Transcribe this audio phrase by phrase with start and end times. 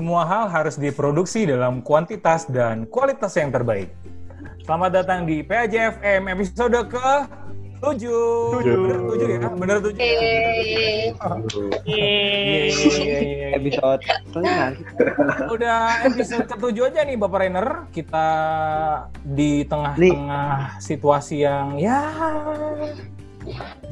[0.00, 3.92] Semua hal harus diproduksi dalam kuantitas dan kualitas yang terbaik.
[4.64, 7.08] Selamat datang di PAJFM episode ke
[7.84, 8.08] 7.
[8.64, 9.40] Bener 7 ya?
[9.52, 10.08] Bener 7 ya?
[11.84, 13.52] Yeay.
[13.60, 14.00] episode
[15.52, 17.68] Udah episode ke-7 aja nih Bapak Rainer.
[17.92, 18.28] Kita
[19.20, 22.08] di tengah-tengah situasi yang ya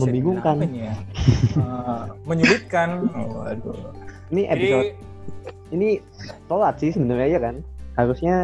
[0.00, 0.56] Membingungkan.
[0.72, 0.96] ya?
[1.52, 3.12] Eh, menyulitkan.
[3.12, 3.92] Waduh.
[4.32, 5.07] ini episode Jadi
[5.70, 6.00] ini
[6.46, 7.54] telat sih sebenarnya ya kan
[7.95, 8.36] harusnya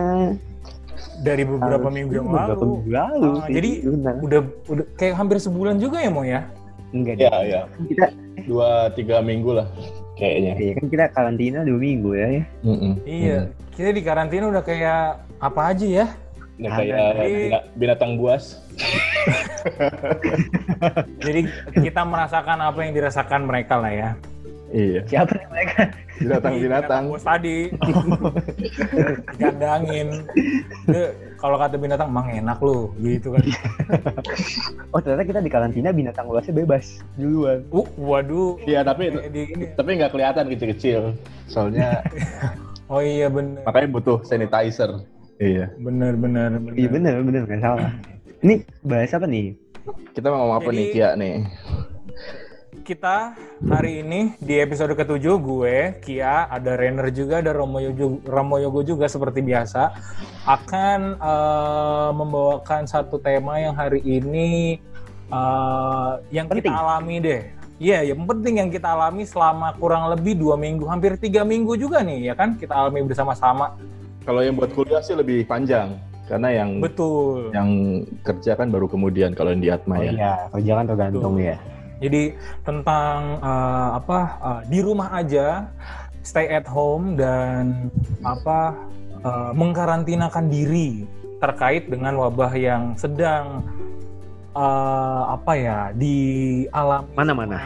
[1.21, 2.67] dari beberapa harus- minggu yang beberapa lalu.
[2.67, 4.15] minggu lalu sih, jadi benar.
[4.21, 6.41] udah udah kayak hampir sebulan juga ya mau ya?
[6.91, 7.43] enggak Ya, deh.
[7.45, 7.61] ya.
[7.87, 8.07] kita
[8.45, 9.67] Dua, tiga minggu lah
[10.15, 10.53] kayaknya.
[10.55, 12.45] iya kan kita karantina dua minggu ya, ya.
[12.63, 12.93] Mm-mm.
[13.03, 13.39] Iya,
[13.73, 15.01] kita di karantina udah kayak
[15.39, 16.07] apa aja ya?
[16.55, 16.79] Udah Ada.
[16.79, 18.45] kayak Jadi- bina- binatang buas.
[21.21, 21.41] Jadi
[21.81, 24.11] kita merasakan apa yang dirasakan mereka lah ya.
[24.69, 25.01] Iya.
[25.07, 25.47] siapa nih
[26.15, 27.03] mereka Binatang-binatang.
[27.09, 27.57] Bos tadi
[29.41, 30.09] gandangin.
[31.37, 33.45] Kalau kata binatang emang enak lu gitu kan.
[34.93, 38.57] oh ternyata kita di karantina binatang luasnya bebas duluan Uh, waduh.
[38.61, 39.65] Iya, tapi Kayak di- ini.
[39.75, 41.01] tapi nggak kelihatan kecil-kecil.
[41.47, 42.01] Soalnya
[42.93, 43.65] Oh iya bener.
[43.65, 45.03] makanya butuh sanitizer.
[45.37, 45.73] Iya.
[45.77, 46.73] Bener bener bener.
[46.75, 47.91] iya bener bener nggak salah
[48.39, 49.57] ini bahas apa nih
[50.13, 51.35] Kita mau ngomong apa Jadi- nih Kia nih?
[52.85, 53.33] Kita
[53.65, 58.85] hari ini di episode ketujuh gue, Kia, ada Renner juga, ada Romo Yogo, Romo Yogo
[58.85, 59.89] juga seperti biasa
[60.45, 64.77] akan eh, membawakan satu tema yang hari ini
[65.33, 66.77] eh, yang kita Penting.
[66.77, 67.41] alami deh.
[67.81, 72.05] Iya, yang penting yang kita alami selama kurang lebih dua minggu, hampir tiga minggu juga
[72.05, 72.61] nih, ya kan?
[72.61, 73.81] Kita alami bersama-sama.
[74.29, 75.97] Kalau yang buat kuliah sih lebih panjang
[76.29, 77.53] karena yang Betul.
[77.53, 77.69] yang
[78.25, 80.13] kerja kan baru kemudian kalau yang di Atma oh ya.
[80.17, 81.49] iya kerja kan tergantung Betul.
[81.53, 81.57] ya
[82.05, 82.37] Jadi
[82.69, 85.73] tentang eh, apa eh, di rumah aja,
[86.21, 87.89] stay at home dan
[88.21, 88.77] apa
[89.25, 91.09] eh, mengkarantinakan diri
[91.41, 93.65] terkait dengan wabah yang sedang
[94.53, 97.59] eh, apa ya dialami mana-mana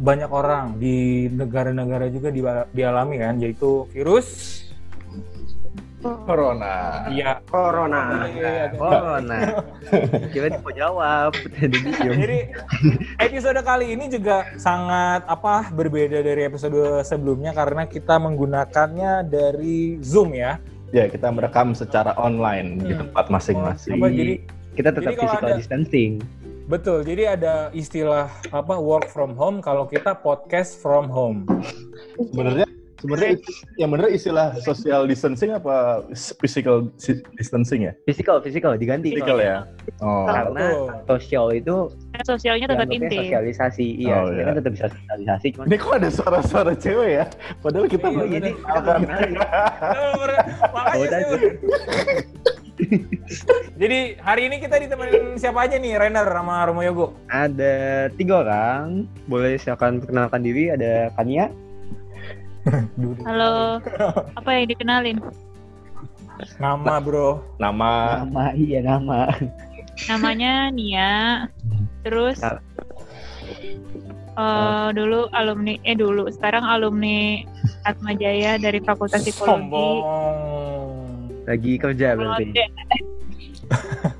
[0.00, 4.64] banyak orang di negara-negara juga di- dialami kan, yaitu virus.
[6.00, 7.04] Corona.
[7.06, 7.44] Iya.
[7.44, 8.24] Corona.
[8.26, 9.60] Iya, oh nah
[10.32, 11.30] kira dia mau jawab
[12.00, 12.38] Jadi
[13.18, 20.32] episode kali ini juga sangat apa berbeda dari episode sebelumnya karena kita menggunakannya dari Zoom
[20.32, 20.56] ya.
[20.90, 23.06] Ya, kita merekam secara online di Hmm.
[23.06, 23.94] tempat masing-masing.
[23.94, 24.34] Apa, jadi
[24.72, 26.12] kita tetap Jadi physical ada- distancing
[26.66, 27.02] betul.
[27.02, 31.42] Jadi ada istilah apa work from home kalau kita podcast from home.
[32.16, 32.62] Sebenarnya
[33.00, 33.36] sebenarnya
[33.76, 36.00] yang benar istilah social distancing apa
[36.36, 37.92] physical si- distancing ya?
[38.04, 39.66] physical physical diganti Physical ya.
[39.98, 40.24] Oh.
[40.24, 40.86] karena Betul.
[41.10, 41.74] sosial itu
[42.22, 43.16] sosialnya tetap inti.
[43.18, 44.44] sosialisasi iya Oh, kita iya.
[44.44, 47.24] kan tetap bisa sosialisasi cuman Ini kok ada suara-suara cewek ya?
[47.58, 48.80] Padahal kita Iya, belum ini Oh.
[53.76, 57.06] Jadi hari ini kita ditemenin siapa aja nih, Renner sama Romo Yogo?
[57.26, 57.74] ada
[58.10, 61.48] tiga orang boleh silakan perkenalkan diri ada Kania
[63.24, 63.80] Halo,
[64.36, 65.18] apa yang dikenalin?
[66.60, 67.40] Nama bro.
[67.60, 69.28] nama nama iya nama
[70.08, 71.12] Namanya Nia.
[72.04, 72.56] Terus Nah.
[74.40, 77.44] eh, dulu alumni, eh dulu sekarang alumni
[77.84, 79.52] Atma Jaya dari Fakultas Psikologi.
[79.52, 79.96] Sombong.
[81.48, 82.52] lagi kerja berarti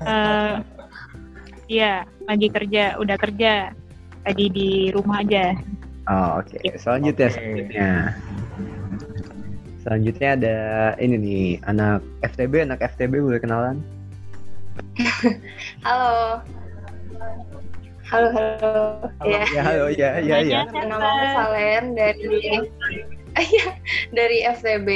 [0.01, 0.55] Eh,
[1.71, 3.71] Iya, lagi kerja, udah kerja.
[4.27, 5.55] Tadi di rumah aja.
[6.09, 7.35] Oh oke selanjutnya Oke.
[7.37, 7.89] selanjutnya
[9.81, 10.57] selanjutnya ada
[11.01, 13.77] ini nih anak FTB anak FTB boleh kenalan
[15.85, 16.41] Halo.
[18.07, 18.83] Halo, halo.
[19.23, 22.59] Ya, ya halo ya ya ya nama aku Valen dari
[23.31, 23.79] Iya,
[24.17, 24.89] dari FTB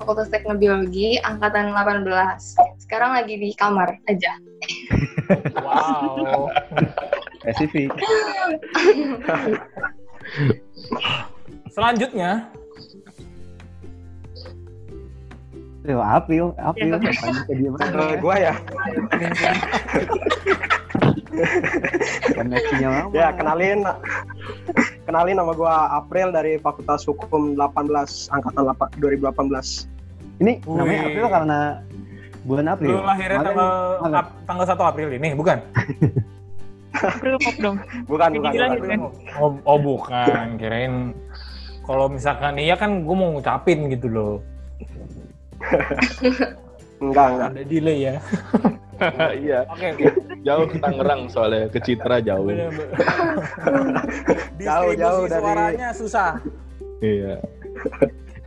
[0.00, 2.08] Fakultas Teknobiologi angkatan 18.
[2.80, 4.32] Sekarang lagi di kamar aja.
[5.60, 6.48] Wow.
[7.42, 7.90] spesifik
[11.72, 12.52] Selanjutnya,
[15.82, 16.94] Tuh, April, April,
[18.22, 18.54] gua ya.
[22.38, 23.10] Koneksinya lama.
[23.10, 23.82] Ya, kenalin
[25.02, 29.90] kenalin nama gua April dari Fakultas Hukum 18 angkatan 8 2018.
[30.38, 31.08] Ini namanya Wih.
[31.10, 31.60] April karena
[32.46, 32.94] bulan April.
[32.98, 33.38] lu lahirnya
[33.98, 35.58] tanggal tanggal 1 April ini, bukan?
[36.92, 37.76] April Pop dong.
[38.04, 38.52] Bukan, bukan.
[38.78, 38.98] bukan.
[39.36, 41.16] Oh, oh bukan, kirain
[41.82, 44.34] kalau misalkan iya kan gue mau ngucapin gitu loh.
[47.02, 47.48] Enggak, enggak.
[47.50, 48.14] Ada delay ya.
[49.34, 50.06] iya, Oke, oke.
[50.46, 52.46] jauh ke Tangerang soalnya ke Citra jauh.
[52.46, 52.90] Bener, bener.
[54.62, 56.38] Jauh, jauh dari- suaranya susah.
[57.02, 57.42] Iya.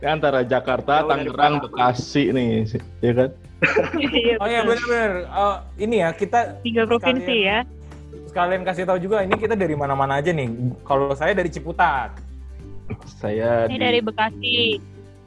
[0.00, 1.60] Ini antara Jakarta, Tangerang.
[1.60, 2.64] Bekasi nih,
[3.04, 3.30] ya kan?
[3.96, 4.80] Iya, Oh ya betul.
[4.80, 5.12] benar-benar.
[5.28, 7.58] Oh, ini ya kita Tiga provinsi ya.
[8.36, 10.44] Sekalian kasih tahu juga ini kita dari mana-mana aja nih.
[10.84, 12.20] Kalau saya dari Ciputat.
[13.16, 14.56] Saya Ini di, dari Bekasi.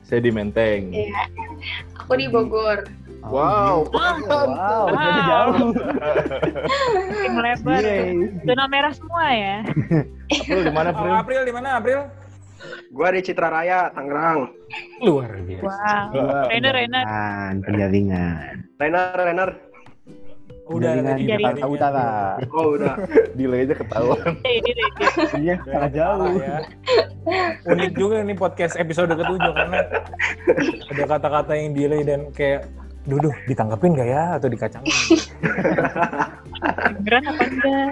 [0.05, 0.93] saya di Menteng.
[0.93, 1.25] Iya.
[1.97, 2.85] Aku di Bogor.
[3.25, 3.89] Wow.
[3.89, 4.85] Wow, Wow.
[4.93, 5.69] jadi jauh.
[7.09, 7.81] Makin lebar.
[8.45, 9.57] Zona merah semua ya.
[10.29, 11.13] April di mana, Oh, April?
[11.17, 11.99] April di mana April?
[12.93, 14.53] Gua di Citra Raya, Tangerang.
[15.01, 15.65] Luar biasa.
[16.13, 16.45] Wow.
[16.47, 17.05] Renner, Renner.
[17.65, 18.53] Penjaringan.
[18.77, 19.49] Renner, Renner.
[20.69, 21.17] Udah Jaringan.
[21.25, 22.07] Jakarta Utara.
[22.53, 22.93] Oh udah.
[23.37, 24.21] Delay aja ketahuan.
[25.33, 26.37] Iya, sangat jauh.
[26.37, 26.57] ya.
[27.65, 29.81] Unik juga nih podcast episode ketujuh karena
[30.93, 32.69] ada kata-kata yang delay dan kayak
[33.09, 34.93] Duduh, ditangkapin gak ya atau dikacangin?
[37.01, 37.91] Beneran apa enggak?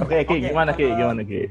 [0.00, 0.88] Oke, Ki, Oke, gimana Ki?
[0.88, 1.42] uh, Gimana Ki?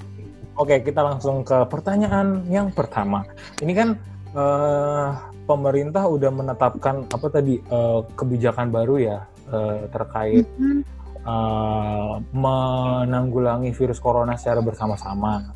[0.57, 3.21] Oke, kita langsung ke pertanyaan yang pertama.
[3.61, 3.89] Ini kan
[4.33, 5.07] eh,
[5.45, 9.17] pemerintah udah menetapkan apa tadi eh, kebijakan baru ya
[9.51, 10.81] eh, terkait Hmm.
[11.21, 15.53] eh, menanggulangi virus corona secara bersama-sama.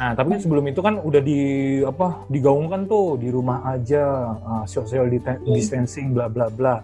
[0.00, 1.40] Nah, tapi sebelum itu kan udah di
[1.84, 6.80] apa digaungkan tuh di rumah aja eh, social dita- distancing bla bla bla.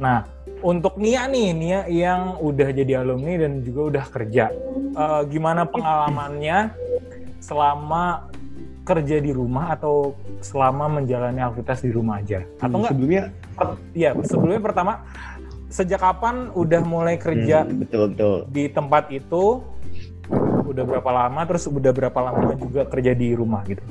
[0.00, 0.24] Nah,
[0.64, 4.50] untuk Nia nih, Nia yang udah jadi alumni dan juga udah kerja.
[4.96, 6.72] Eh, gimana pengalamannya
[7.38, 8.28] selama
[8.82, 12.42] kerja di rumah atau selama menjalani aktivitas di rumah aja?
[12.58, 12.92] Atau enggak?
[12.96, 13.24] Sebelumnya
[13.92, 15.04] Iya, sebelumnya pertama
[15.70, 18.36] sejak kapan udah mulai kerja Hmm, betul betul.
[18.50, 19.62] di tempat itu?
[20.66, 21.40] Udah berapa lama?
[21.46, 23.82] Terus udah berapa lama juga kerja di rumah gitu?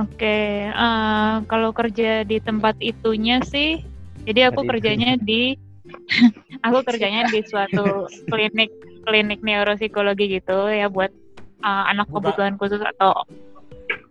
[0.00, 3.84] Oke, eh, kalau kerja di tempat itunya sih,
[4.24, 5.58] jadi aku kerjanya di,
[6.66, 8.72] aku kerjanya di suatu klinik
[9.04, 11.12] klinik neuropsikologi gitu ya buat
[11.60, 13.26] eh, anak kebutuhan khusus atau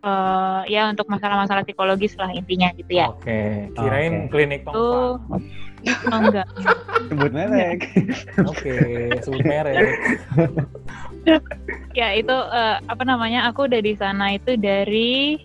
[0.02, 3.10] eh, ya untuk masalah-masalah psikologis lah intinya gitu ya.
[3.10, 4.30] Oke, kirain Oke.
[4.34, 5.18] klinik Tuh.
[5.22, 5.44] Tongfang.
[5.82, 6.46] Oh enggak,
[7.10, 7.90] Sebut merek.
[8.46, 8.78] Oke,
[9.26, 9.98] sebut merek.
[12.00, 13.50] ya itu eh, apa namanya?
[13.50, 15.42] Aku udah di sana itu dari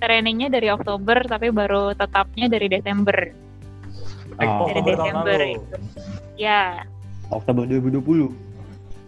[0.00, 3.16] trainingnya dari Oktober tapi baru tetapnya dari Desember.
[4.40, 5.76] Oh, Dari Oktober Desember itu.
[6.36, 6.84] Ya,
[7.28, 8.28] Oktober 2020.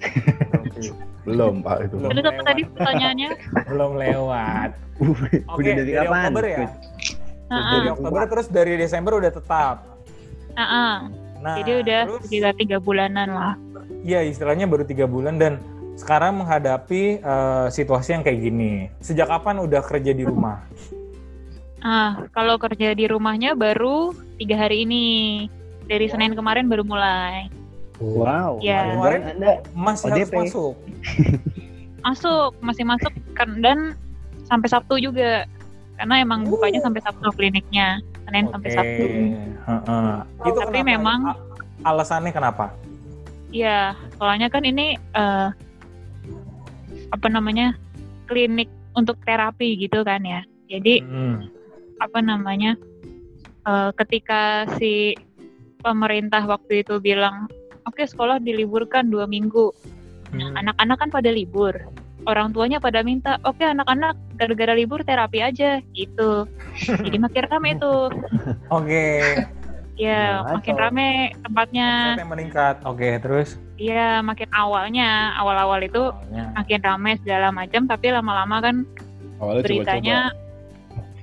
[1.23, 1.95] Belum, Pak itu.
[1.99, 2.11] Belum.
[2.11, 2.49] terus apa lewat.
[2.51, 3.31] tadi pertanyaannya?
[3.71, 4.71] Belum lewat.
[4.99, 5.15] Uh,
[5.55, 6.11] Oke, udah dari kapan?
[6.11, 6.67] Oktober ya?
[7.53, 7.73] Heeh.
[7.73, 9.77] Dari Oktober terus dari Desember udah tetap.
[10.59, 10.95] Heeh.
[11.43, 13.55] Nah, Jadi udah terus, sekitar tiga bulanan lah.
[14.07, 15.59] Iya, istilahnya baru tiga bulan dan
[15.99, 18.73] sekarang menghadapi eh, situasi yang kayak gini.
[19.03, 20.63] Sejak kapan udah kerja di rumah?
[21.83, 25.07] Ah, kalau kerja di rumahnya baru tiga hari ini.
[25.83, 27.51] Dari Senin kemarin baru mulai.
[28.03, 28.59] Wow.
[28.59, 28.99] Ya.
[28.99, 30.35] Dan Anda Masih harus ODP.
[30.43, 30.75] masuk.
[32.03, 33.95] Masuk, masih masuk kan dan
[34.43, 35.47] sampai Sabtu juga.
[35.95, 38.03] Karena emang bukanya sampai Sabtu kliniknya.
[38.27, 39.05] Senin sampai Oke, Sabtu.
[39.63, 40.13] heeh.
[40.43, 40.91] Itu Tapi kenapa?
[40.91, 41.39] memang- A-
[41.85, 42.75] alasannya kenapa?
[43.51, 45.49] Iya, soalnya kan ini eh,
[47.09, 47.79] apa namanya?
[48.25, 50.41] klinik untuk terapi gitu kan ya.
[50.67, 51.47] Jadi Hmm.
[51.99, 52.75] apa namanya
[53.63, 55.15] eh, ketika si
[55.79, 57.47] pemerintah waktu itu bilang
[57.85, 59.71] oke sekolah diliburkan dua minggu.
[60.29, 60.57] Hmm.
[60.57, 61.77] anak-anak kan pada libur.
[62.25, 66.49] Orang tuanya pada minta oke anak-anak gara-gara libur terapi aja gitu.
[66.79, 68.09] Jadi makin rame tuh.
[68.69, 69.37] Oke,
[69.95, 71.09] ya Nah, makin atau- rame
[71.39, 71.89] tempatnya.
[72.09, 72.77] Omsetnya meningkat.
[72.83, 73.61] Oke, terus?
[73.77, 76.45] Iya makin awalnya awal-awal itu Awalnya.
[76.55, 78.77] makin rame segala macam tapi lama-lama kan
[79.37, 80.19] Awalnya beritanya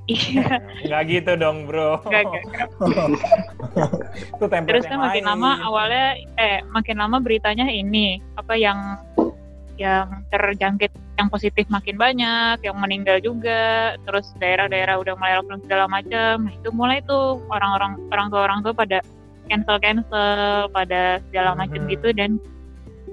[0.10, 0.58] iya
[0.90, 2.02] nggak gitu dong, bro.
[2.02, 2.44] Nggak, nggak,
[4.40, 5.30] Itu Terus kan makin lain.
[5.30, 8.98] lama awalnya eh makin lama beritanya ini apa yang
[9.80, 15.86] yang terjangkit yang positif makin banyak, yang meninggal juga, terus daerah-daerah udah mulai lockdown segala
[15.88, 16.48] macam.
[16.48, 18.98] Nah, itu mulai tuh orang-orang orang tua orang tua pada
[19.48, 20.40] cancel cancel
[20.72, 21.90] pada segala macam Mhm.
[21.92, 22.40] gitu dan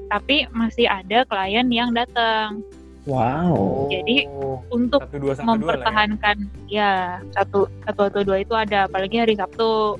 [0.06, 2.62] tapi masih ada klien yang datang
[3.06, 3.86] Wow.
[3.86, 4.26] Jadi,
[4.68, 5.54] untuk satu dua satu dua lah ya.
[5.54, 6.36] mempertahankan
[6.66, 6.90] ya
[7.30, 9.94] satu satu atau dua itu ada apalagi hari Sabtu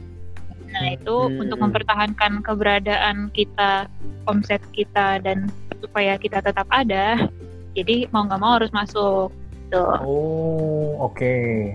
[0.67, 1.41] nah itu Hmm.
[1.47, 3.87] untuk mempertahankan keberadaan kita
[4.27, 5.47] omset kita dan
[5.79, 7.31] supaya kita tetap ada
[7.73, 9.31] jadi mau nggak mau harus masuk
[9.71, 11.71] tuh Oh, oke.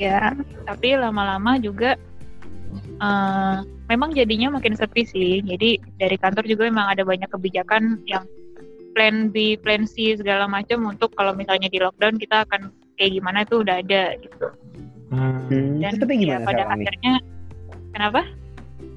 [0.00, 0.32] ya
[0.64, 2.00] tapi lama-lama juga
[2.98, 3.56] eh,
[3.86, 8.24] memang jadinya makin sepi sih jadi dari kantor juga memang ada banyak kebijakan yang
[8.94, 13.42] plan B, plan C segala macam untuk kalau misalnya di lockdown kita akan kayak gimana
[13.42, 14.46] itu udah ada gitu
[15.14, 15.78] Hmm.
[15.78, 16.86] Dan tapi ya, gimana pada sekarang nih?
[16.90, 17.12] akhirnya
[17.94, 18.20] kenapa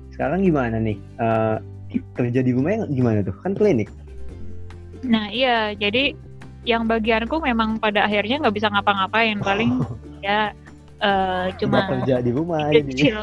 [0.09, 0.97] Sekarang gimana nih?
[0.97, 1.55] Eh,
[2.17, 3.35] kerja di rumah gimana tuh?
[3.45, 3.91] Kan klinik.
[5.05, 6.17] nah iya jadi
[6.65, 9.77] yang bagianku memang pada akhirnya nggak bisa ngapa-ngapain paling
[10.25, 10.51] ya
[10.97, 13.21] eh, cuma kerja di rumah cicil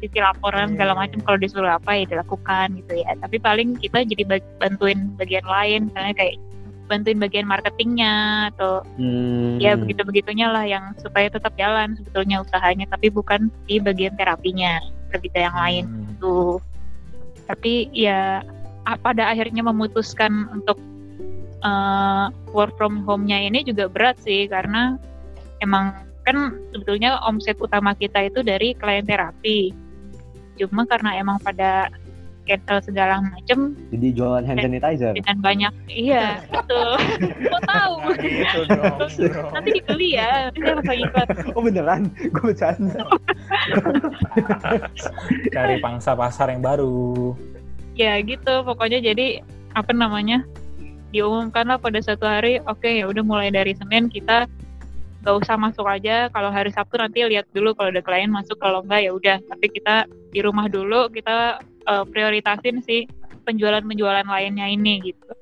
[0.00, 4.24] cicil laporan segala macam kalau disuruh apa ya dilakukan gitu ya tapi paling kita jadi
[4.60, 6.36] bantuin bagian lain misalnya kayak
[6.84, 8.14] bantuin bagian marketingnya
[8.52, 9.56] atau Hmm.
[9.56, 14.84] ya begitu begitunya lah yang supaya tetap jalan sebetulnya usahanya tapi bukan di bagian terapinya
[15.16, 16.04] lebih ke yang lain Hmm.
[16.12, 16.36] gitu
[17.48, 18.44] tapi ya
[19.00, 20.76] pada akhirnya memutuskan untuk
[21.64, 25.00] eh, work from home-nya ini juga berat sih karena
[25.64, 26.36] emang kan
[26.72, 29.72] sebetulnya omset utama kita itu dari klien terapi
[30.56, 31.90] cuma karena emang pada
[32.44, 35.16] cancel segala macem Jadi jualan hand sanitizer.
[35.16, 37.00] dengan banyak iya betul
[37.48, 39.48] kok tahu Nah, gitu dong, bro.
[39.50, 42.02] nanti dibeli ya nanti pasang iklan Oh beneran?
[42.30, 43.00] Gue bercanda.
[45.50, 47.32] Cari pangsa pasar yang baru.
[47.94, 49.40] ya gitu pokoknya jadi
[49.72, 50.42] apa namanya
[51.10, 54.50] diumumkanlah pada satu hari oke ya udah mulai dari Senin kita
[55.24, 58.84] nggak usah masuk aja kalau hari Sabtu nanti lihat dulu kalau ada klien masuk kalau
[58.84, 63.08] enggak ya udah tapi kita di rumah dulu kita eh, prioritasin sih
[63.48, 65.32] penjualan-penjualan lainnya ini gitu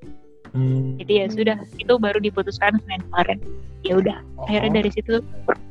[0.53, 1.01] Hmm.
[1.01, 3.41] jadi ya sudah itu baru diputuskan Senin kemarin
[3.81, 5.17] ya udah Oh, akhirnya dari situ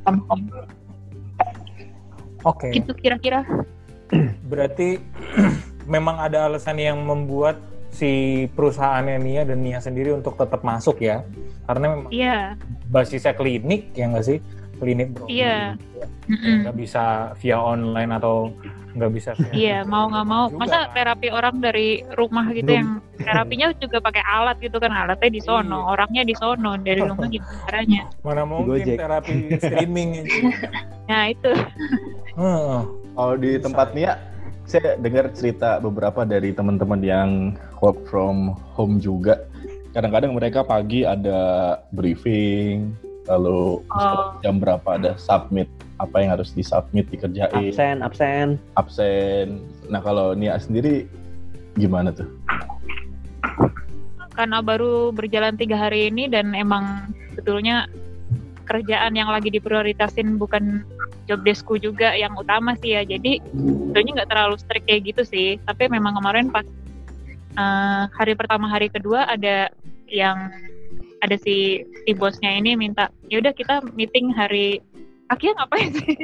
[0.02, 0.50] from home.
[2.42, 2.74] Oke.
[2.74, 3.46] gitu kira-kira
[4.50, 4.98] Berarti
[5.94, 7.62] memang ada alasan yang membuat
[7.92, 8.10] si
[8.50, 11.20] perusahaannya Nia dan Nia sendiri untuk tetap masuk ya.
[11.62, 12.56] Karena memang iya
[12.88, 14.38] basisnya klinik ya nggak sih?
[14.80, 15.28] Klinik bro.
[15.28, 15.76] Iya.
[16.26, 16.66] Mm-mm.
[16.66, 17.04] Nggak bisa
[17.38, 18.50] via online atau
[18.92, 20.44] nggak bisa via Iya, mau nggak mau.
[20.50, 20.92] Juga, Masa kan?
[20.92, 22.78] terapi orang dari rumah gitu Belum.
[22.80, 25.86] yang terapinya juga pakai alat gitu kan, alatnya di sono, Iya.
[25.86, 28.02] orangnya di sono, dari rumah gimana caranya?
[28.20, 28.96] Mana mungkin Gojek.
[28.98, 30.40] terapi streaming aja.
[31.06, 31.50] Nah itu,
[32.32, 32.78] Heeh.
[33.12, 34.12] Kalau di tempat Nia,
[34.66, 37.30] saya dengar cerita beberapa dari teman-teman yang
[37.82, 39.42] work from home juga.
[39.92, 42.96] Kadang-kadang mereka pagi ada briefing,
[43.28, 44.34] lalu Oh.
[44.40, 45.68] jam berapa ada submit
[46.00, 48.48] apa yang harus disubmit dikerjain, Absen, absen.
[48.74, 49.46] absen.
[49.86, 51.06] Nah kalau Nia sendiri
[51.76, 52.26] gimana tuh?
[54.32, 57.84] karena baru berjalan tiga hari ini dan emang sebetulnya
[58.64, 60.86] kerjaan yang lagi diprioritasin bukan
[61.26, 63.02] job deskku juga yang utama sih ya.
[63.06, 65.48] Jadi sebetulnya nggak terlalu strict kayak gitu sih.
[65.62, 66.66] Tapi memang kemarin pas
[67.58, 69.70] eh, hari pertama hari kedua ada
[70.10, 70.50] yang
[71.22, 74.82] ada si si bosnya ini minta ya udah kita meeting hari
[75.30, 76.16] Akia ngapain sih?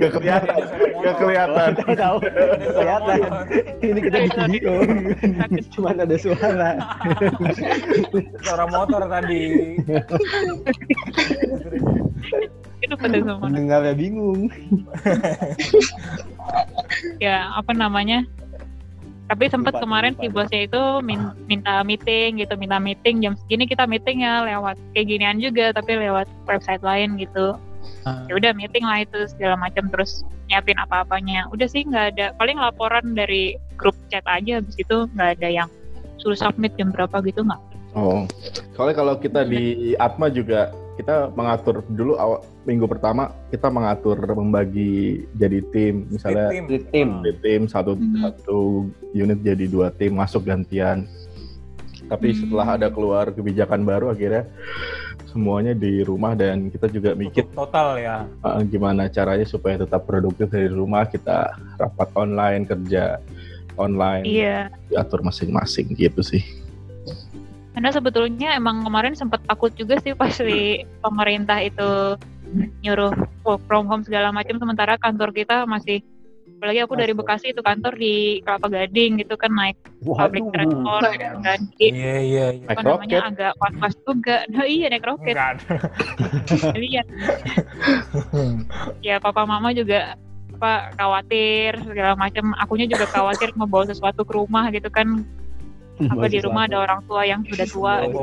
[0.00, 0.62] Gak kelihatan,
[1.02, 1.70] gak kelihatan.
[1.76, 2.16] Tahu tahu.
[2.72, 3.18] Kelihatan.
[3.82, 4.72] Ini kita di studio.
[5.76, 6.70] Cuman ada suara.
[8.42, 9.76] Suara motor tadi.
[12.82, 13.44] Itu pada semua.
[13.44, 14.50] Pendengarnya bingung.
[17.18, 18.26] ya apa namanya
[19.32, 20.20] tapi sempat kemarin lupa.
[20.20, 24.76] si bosnya itu min- minta meeting gitu minta meeting jam segini kita meeting ya lewat
[24.92, 27.56] kayak ginian juga tapi lewat website lain gitu
[28.02, 28.26] Ah.
[28.26, 32.58] ya udah meeting lah itu segala macam terus nyiapin apa-apanya udah sih nggak ada paling
[32.58, 35.68] laporan dari grup chat aja habis itu nggak ada yang
[36.18, 37.62] suruh submit jam berapa gitu nggak
[37.92, 38.24] Oh,
[38.72, 45.28] soalnya kalau kita di Atma juga kita mengatur dulu awal minggu pertama kita mengatur membagi
[45.36, 46.64] jadi tim, misalnya Tim.
[46.72, 47.08] Di tim.
[47.20, 48.16] di tim satu Mhm.
[48.16, 51.04] satu unit jadi dua tim masuk gantian.
[52.12, 52.38] Tapi Hmm.
[52.44, 54.44] setelah ada keluar kebijakan baru akhirnya
[55.32, 58.28] semuanya di rumah dan kita juga mikir total ya.
[58.44, 63.16] uh, gimana caranya supaya tetap produktif dari rumah kita rapat online kerja
[63.80, 66.44] online iya diatur masing-masing gitu sih.
[67.72, 72.20] karena sebetulnya emang kemarin sempat takut juga sih pas di pemerintah itu
[72.84, 73.16] nyuruh
[73.48, 76.04] work from home segala macam sementara kantor kita masih
[76.62, 77.10] apalagi aku dari.
[77.10, 80.54] Bekasi itu kantor di Kelapa Gading gitu kan naik public Waduh.
[80.54, 81.58] transport gitu kan.
[81.74, 82.66] Jadi Iya iya iya.
[82.70, 84.36] Apa namanya agak was-was juga.
[84.54, 85.34] Nah iya naik roket.
[86.46, 87.02] Jadi ya,
[89.02, 90.14] ya papa mama juga
[90.54, 95.26] apa khawatir segala macam akunya juga khawatir membawa sesuatu ke rumah gitu kan.
[95.98, 98.22] Apa di rumah ada orang tua yang sudah tua gitu.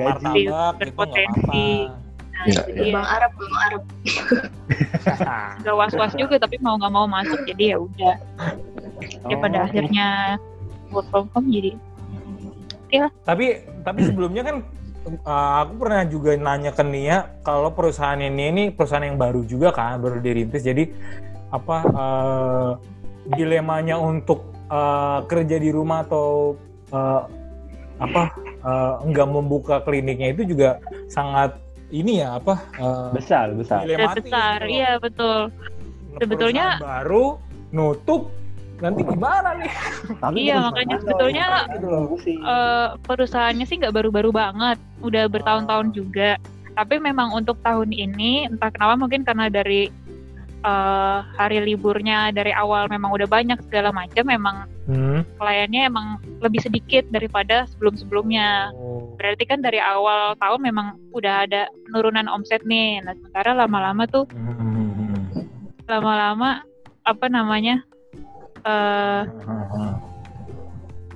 [0.00, 2.07] Martabak gitu
[2.46, 2.64] nggak.
[2.64, 2.82] Nah, Iya, iya.
[2.86, 2.94] dia.
[2.94, 3.82] Bang Arab, Bang Arab.
[5.64, 8.14] Gak was-was juga tapi mau nggak mau masuk jadi ya udah
[9.26, 9.66] ya pada Oh.
[9.66, 10.06] akhirnya
[10.92, 11.72] work from home jadi
[13.24, 13.46] Tapi
[13.84, 14.56] tapi sebelumnya kan
[15.28, 19.72] uh, aku pernah juga nanya ke Nia kalau perusahaan ini ini perusahaan yang baru juga
[19.76, 20.88] kan baru dirintis jadi
[21.52, 22.70] apa uh,
[23.36, 26.56] dilemanya untuk uh, kerja di rumah atau
[26.92, 27.28] uh,
[28.00, 28.22] apa
[28.64, 30.80] uh, enggak membuka kliniknya itu juga
[31.12, 31.56] sangat
[31.88, 33.84] ini ya apa uh, Besar, besar.
[33.88, 35.48] besar gitu iya betul
[36.20, 37.38] sebetulnya- baru
[37.70, 38.32] nutup
[38.78, 39.70] nanti gimana nih?
[40.22, 41.90] Tapi Iya, makanya sebetulnya, Gitu.
[42.30, 46.38] Eh, perusahaannya sih nggak baru-baru banget, udah bertahun-tahun juga.
[46.78, 49.90] Tapi memang untuk tahun ini, entah kenapa mungkin karena dari
[50.58, 54.56] eh, hari liburnya dari awal memang udah banyak segala macam, memang
[54.88, 55.20] Hmm.
[55.36, 58.72] kliennya emang lebih sedikit daripada sebelum-sebelumnya.
[58.72, 59.12] Oh.
[59.20, 63.04] Berarti kan dari awal tahun memang udah ada penurunan omset nih.
[63.04, 65.28] Nah, sementara lama-lama tuh, Hmm.
[65.84, 66.64] lama-lama
[67.04, 67.84] apa namanya,
[68.64, 69.22] eh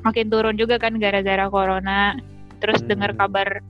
[0.02, 2.18] makin turun juga kan gara-gara corona.
[2.60, 2.88] Terus Hmm.
[2.92, 3.64] dengar kabar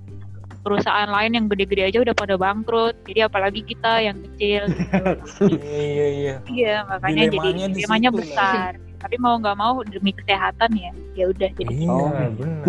[0.62, 2.94] perusahaan lain yang gede-gede aja udah pada bangkrut.
[3.04, 4.62] Jadi apalagi kita yang kecil.
[4.70, 5.44] gitu.
[5.58, 6.34] Iya iya iya.
[6.46, 8.22] iya, makanya Dilemanya jadi di dilemanya situ lah.
[8.24, 8.70] besar.
[9.02, 11.74] Tapi mau nggak mau demi kesehatan ya, ya udah jadi.
[11.74, 12.08] Iya Oh.
[12.32, 12.62] benar.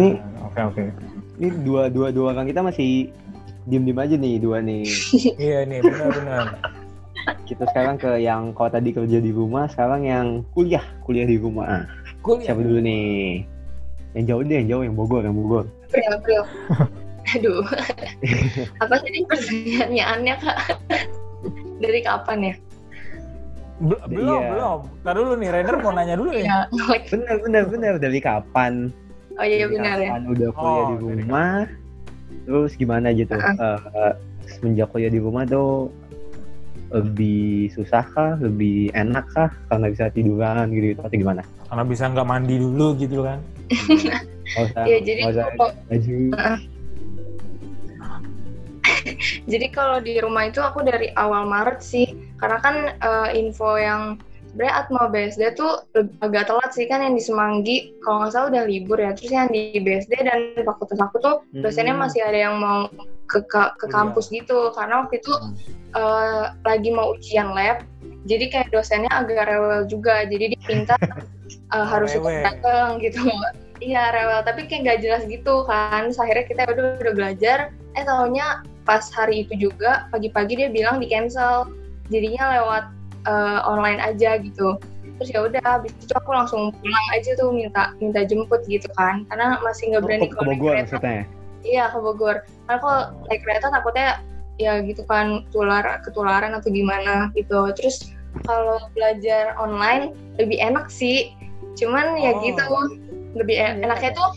[0.44, 0.84] Oke oke.
[1.38, 3.14] Ini dua dua dua orang kita masih
[3.64, 4.84] diem diem aja nih dua nih.
[5.46, 6.46] Iya nih benar benar.
[7.46, 11.86] Kita sekarang ke yang kalau tadi kerja di rumah, sekarang yang kuliah kuliah di rumah.
[12.20, 12.50] Kuliah.
[12.50, 13.46] Siapa dulu nih?
[14.14, 15.66] Yang jauh deh, yang jauh, yang Bogor, yang Bogor.
[15.88, 16.42] April, April.
[17.34, 17.64] Aduh.
[18.84, 20.58] Apa tadi pertanyaannya, Kak?
[21.84, 22.56] Dari kapan ya?
[23.82, 24.50] Bel- belum Iya.
[24.54, 24.80] belum.
[25.04, 26.32] Ntar dulu nih Rainer mau nanya dulu.
[26.32, 27.02] Ya, nge-lag.
[27.12, 27.94] Bener, bener, bener.
[27.98, 28.94] Dari kapan?
[29.36, 30.10] Oh iya Dari benar ya.
[30.12, 31.58] Kapan udah kuliah Oh, di rumah?
[32.44, 33.34] Terus gimana gitu?
[33.34, 33.78] Uh-uh.
[33.82, 34.14] Eh,
[34.48, 35.90] semenjak kuliah di rumah tuh
[36.94, 38.38] lebih susah kah?
[38.38, 39.50] Lebih enak kah?
[39.68, 41.42] Karena bisa tiduran gitu, atau gimana?
[41.66, 43.42] Karena bisa nggak mandi dulu gitu kan.
[44.86, 46.18] Iya, jadi usah kalau- baju.
[49.44, 52.08] Jadi kalau di rumah itu aku dari awal Maret sih,
[52.40, 54.18] karena kan eh, info yang
[54.54, 55.82] sebenarnya Atma BSD tuh
[56.22, 59.12] agak telat sih kan yang di Semanggi, kalau nggak salah udah libur ya.
[59.18, 62.06] Terus yang di BSD dan fakultas aku tuh dosennya Hmm.
[62.06, 62.86] masih ada yang mau
[63.26, 65.54] ke ke, kampus gitu, karena waktu itu Hmm.
[65.94, 67.82] eh, lagi mau ujian lab,
[68.30, 70.96] jadi kayak dosennya agak rewel juga, jadi diminta
[71.76, 73.26] eh, harus ikut datang gitu.
[73.82, 76.08] Iya rewel, tapi kayak nggak jelas gitu kan.
[76.08, 77.58] Terus akhirnya kita udah udah belajar,
[77.98, 81.72] eh taunya pas hari itu juga pagi-pagi dia bilang di cancel,
[82.12, 82.84] jadinya lewat
[83.24, 84.76] eh, online aja gitu.
[85.22, 89.24] Terus ya udah, habis itu aku langsung pulang aja tuh minta minta jemput gitu kan,
[89.32, 90.84] karena masih nggak berani Ke, Bogor kereta.
[91.00, 91.22] maksudnya?
[91.64, 92.36] Iya ke Bogor.
[92.68, 94.20] Karena kalau naik kereta takutnya
[94.60, 97.72] ya gitu kan tular ketularan atau gimana gitu.
[97.80, 98.12] Terus
[98.44, 101.32] kalau belajar online lebih enak sih.
[101.80, 102.42] Cuman ya Oh.
[102.44, 102.66] gitu
[103.40, 104.30] lebih en- enaknya tuh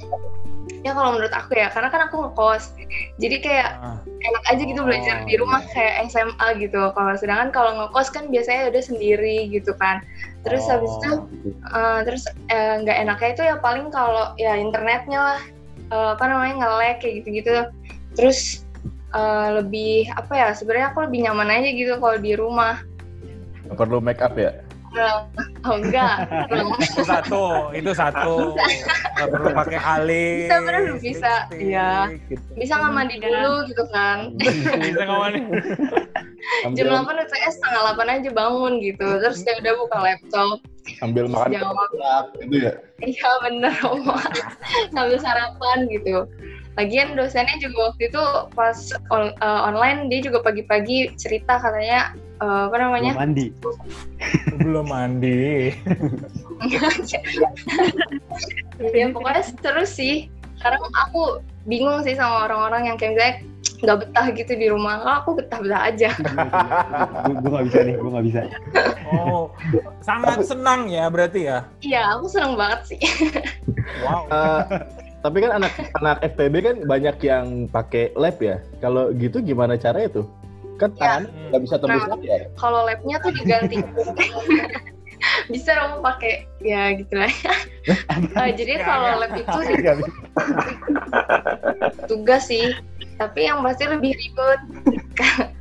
[0.86, 2.70] ya kalau menurut aku ya karena kan aku ngekos.
[3.18, 3.98] Jadi kayak Ah.
[4.06, 6.94] enak aja gitu belajar di rumah kayak SMA gitu.
[6.94, 10.00] Kalau sedangkan kalau ngekos kan biasanya udah sendiri gitu kan.
[10.46, 11.78] Terus habis itu Oh.
[11.78, 15.40] Eh, terus eh, nggak enaknya itu ya paling kalau ya internetnya lah
[15.90, 17.54] eh, apa namanya nge-lag kayak gitu-gitu
[18.14, 18.62] terus
[19.14, 22.82] eh, lebih apa ya sebenarnya aku lebih nyaman aja gitu kalau di rumah
[23.66, 24.54] Nggak perlu make up ya?
[25.66, 26.16] Oh enggak
[26.80, 28.54] itu satu, itu satu.
[29.16, 30.48] Nggak perlu pakai alis.
[30.48, 31.32] Bisa, bener, bisa.
[31.52, 31.90] Iya.
[32.28, 32.44] gitu.
[32.56, 35.40] bisa mandi dulu gitu kan Bisa nggak mandi.
[36.78, 40.58] jam Sambil, 8 UTS setengah 8 aja bangun gitu terus ya udah buka laptop
[41.02, 42.24] sambil makan Jawab.
[42.38, 42.72] gitu ya?
[43.02, 44.22] iya bener Oma
[44.94, 46.24] sambil sarapan gitu
[46.76, 48.76] lagian dosennya juga waktu itu pas
[49.08, 53.46] on- eh, online dia juga pagi-pagi cerita katanya eh, apa namanya Belum mandi.
[54.60, 55.72] Belum mandi.
[58.92, 60.28] ya pokoknya seru sih
[60.60, 60.76] karena
[61.08, 63.34] aku bingung sih sama orang-orang yang kayak misalnya
[63.76, 66.10] nggak betah gitu di rumah kalau aku betah-betah aja
[67.44, 68.40] gue gak bisa nih, gue gak bisa.
[69.04, 69.52] Oh,
[70.00, 71.68] sangat senang ya berarti ya.
[71.84, 73.00] iya aku seneng banget sih
[74.06, 74.28] Wow.
[74.28, 74.62] Eh,
[75.26, 78.62] tapi kan anak anak FPB kan banyak yang pakai lab ya.
[78.78, 80.26] Kalau gitu gimana caranya tuh?
[80.76, 81.18] Kan Ya.
[81.18, 82.14] tangan nggak bisa tembus Nah.
[82.14, 82.40] layar.
[82.54, 83.76] kalau labnya tuh diganti
[85.50, 87.32] bisa dong pakai ya gitu lah
[88.36, 89.48] Eh, jadi kalau lab itu
[92.06, 92.76] tugas sih
[93.16, 94.60] tapi yang pasti lebih ribet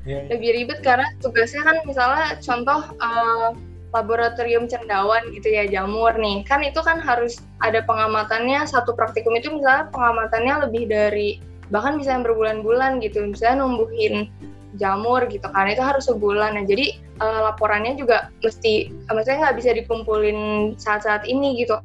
[0.06, 3.49] Ya, lebih ribet karena tugasnya kan misalnya contoh eh,
[3.95, 6.43] laboratorium cendawan gitu ya jamur nih.
[6.43, 11.39] Kan itu kan harus ada pengamatannya satu praktikum itu misalnya pengamatannya lebih dari
[11.71, 13.23] bahkan bisa yang berbulan-bulan gitu.
[13.23, 14.27] Misalnya numbuhin
[14.75, 16.60] jamur gitu kan itu harus sebulan.
[16.60, 20.39] Nah jadi eh, laporannya juga mesti eh, maksudnya nggak bisa dikumpulin
[20.75, 21.79] saat-saat ini gitu.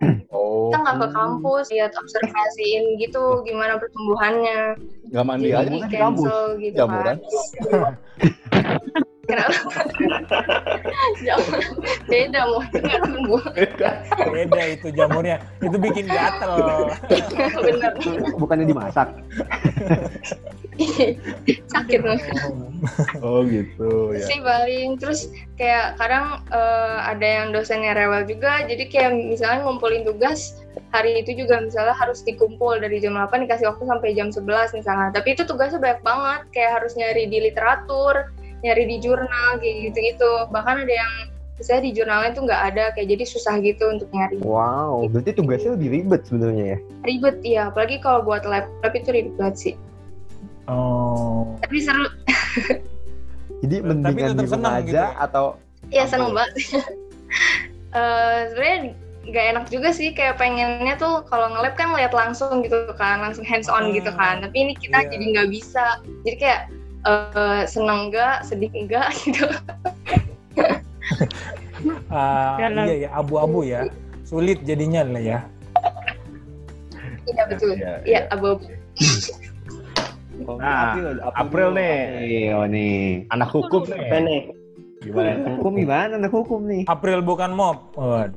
[0.36, 4.76] Oh, kita nggak ke kampus lihat observasiin gitu gimana pertumbuhannya.
[5.08, 7.16] Nggak mandi jadi aja di kan cancel gitu jamuran.
[7.16, 7.94] kan
[9.26, 9.82] kenapa
[11.26, 11.62] jamur
[12.06, 14.62] beda mau nggak tumbuh beda.
[14.76, 15.36] Itu jamurnya.
[15.62, 16.90] Itu bikin gatel.
[17.62, 17.92] bener
[18.38, 19.08] Bukannya dimasak.
[21.72, 22.20] sakit loh
[23.24, 24.24] Oh gitu ya.
[24.28, 25.00] sih paling.
[25.00, 28.64] Terus kayak kadang eh, ada yang dosennya rewel juga.
[28.68, 30.60] Jadi kayak misalnya ngumpulin tugas
[30.92, 32.76] hari itu juga misalnya harus dikumpul.
[32.76, 35.08] Dari jam 8 dikasih waktu sampai jam 11 misalnya.
[35.16, 36.40] Tapi itu tugasnya banyak banget.
[36.52, 38.14] Kayak harus nyari di literatur
[38.60, 40.32] nyari di jurnal kayak gitu-gitu.
[40.48, 41.12] Bahkan ada yang
[41.56, 44.36] misalnya di jurnalnya tuh nggak ada kayak jadi susah gitu untuk nyari.
[44.44, 46.78] Wow, berarti tugasnya lebih ribet sebenarnya ya.
[47.04, 49.74] ribet ya apalagi kalau buat lab lab itu ribet banget sih.
[50.66, 51.56] Oh.
[51.62, 52.04] tapi seru.
[53.64, 55.08] Jadi Tapi mendingan tetap di rumah senang aja gitu ya?
[55.16, 55.44] atau
[55.88, 56.52] ya seneng banget.
[57.96, 58.78] Eh, sebenarnya
[59.24, 63.40] nggak enak juga sih kayak pengennya tuh kalau nge-lab kan ngeliat langsung gitu kan langsung
[63.42, 64.44] hands on gitu kan.
[64.44, 65.08] Tapi ini kita Iya.
[65.16, 65.84] jadi nggak bisa.
[66.28, 66.60] Jadi kayak
[67.06, 69.46] eh, seneng enggak sedih enggak gitu
[72.10, 72.84] Dalam.
[72.88, 73.86] iya ya abu-abu ya.
[74.26, 75.38] Sulit jadinya lah ya.
[77.26, 78.66] iya betul Iya, iya abu-abu
[80.46, 81.96] Oh, Nah, April, April nih.
[82.52, 83.24] Oh nih.
[83.32, 84.20] Anak hukum Apa nih.
[84.20, 84.40] nih?
[85.00, 85.32] Gimana?
[85.56, 86.82] Hukum gimana anak hukum nih?
[86.84, 87.96] April bukan mob.
[87.96, 88.36] Waduh.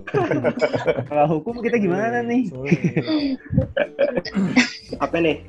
[1.11, 2.47] Kalau hukum kita gimana nih?
[5.03, 5.43] Apa nih?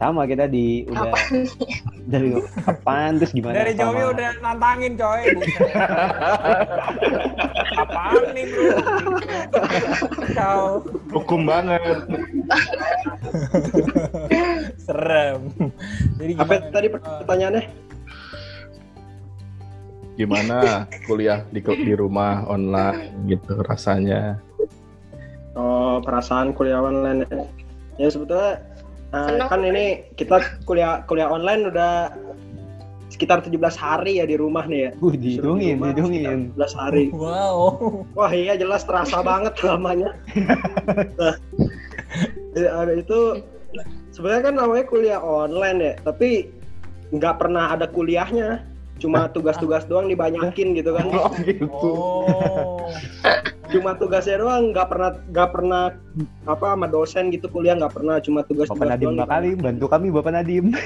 [0.00, 1.12] Sama kita di udah
[2.08, 2.32] dari
[2.64, 3.60] kapan terus gimana?
[3.60, 5.22] Dari sama- udah nantangin coy.
[7.84, 8.72] Apaan nih bro?
[10.32, 10.80] Kau
[11.12, 12.00] Hukum banget.
[14.80, 15.52] serem.
[16.16, 17.64] Jadi Apa tadi pertanyaannya?
[20.16, 24.40] Gimana kuliah di di rumah online gitu rasanya?
[25.52, 27.28] Oh, perasaan kuliah online.
[27.28, 27.44] ya.
[28.00, 28.64] Ya sebetulnya
[29.10, 29.48] eh, Seneng.
[29.50, 31.92] kan ini kita kuliah kuliah online udah
[33.10, 34.90] sekitar 17 hari ya di rumah nih ya.
[35.02, 36.54] Uh, dihitungin, dihitungin.
[36.54, 37.04] sekitar 17 hari.
[37.10, 38.06] Wow.
[38.14, 40.14] Wah iya jelas terasa banget lamanya.
[41.18, 41.34] Nah,
[42.54, 43.42] ya, itu
[44.14, 46.48] sebenarnya kan namanya kuliah online ya, tapi
[47.10, 48.62] nggak pernah ada kuliahnya,
[49.00, 51.08] cuma tugas-tugas doang dibanyakin gitu kan.
[51.16, 51.66] Oh gitu.
[51.72, 52.86] Oh.
[53.70, 55.82] Cuma tugasnya doang, nggak pernah nggak pernah
[56.44, 59.18] apa sama dosen gitu kuliah nggak pernah, cuma Bapak tugas-tugas Nadim doang.
[59.24, 60.64] bakali bantu kami Bapak Nadim.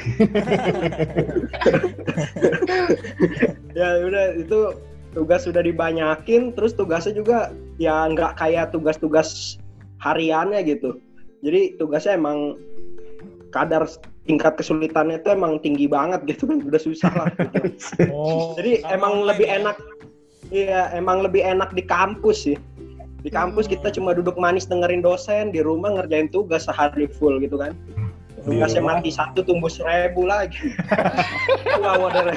[3.75, 4.71] Ya udah itu
[5.19, 7.51] tugas sudah dibanyakin, terus tugasnya juga
[7.83, 9.59] ya nggak kayak tugas-tugas
[9.99, 11.03] hariannya gitu.
[11.43, 12.55] Jadi tugasnya emang
[13.51, 13.91] kadar
[14.25, 17.29] tingkat kesulitannya itu emang tinggi banget gitu kan, udah susah lah.
[17.37, 18.09] Gitu.
[18.13, 18.57] Oh.
[18.57, 19.55] Jadi emang online lebih ya?
[19.61, 19.77] enak,
[20.51, 22.59] iya emang lebih enak di kampus sih.
[23.25, 27.57] Di kampus kita cuma duduk manis dengerin dosen, di rumah ngerjain tugas sehari full gitu
[27.57, 27.73] kan.
[28.45, 30.77] Tugasnya mati satu tumbuh seribu lagi.
[31.81, 32.37] Waduh.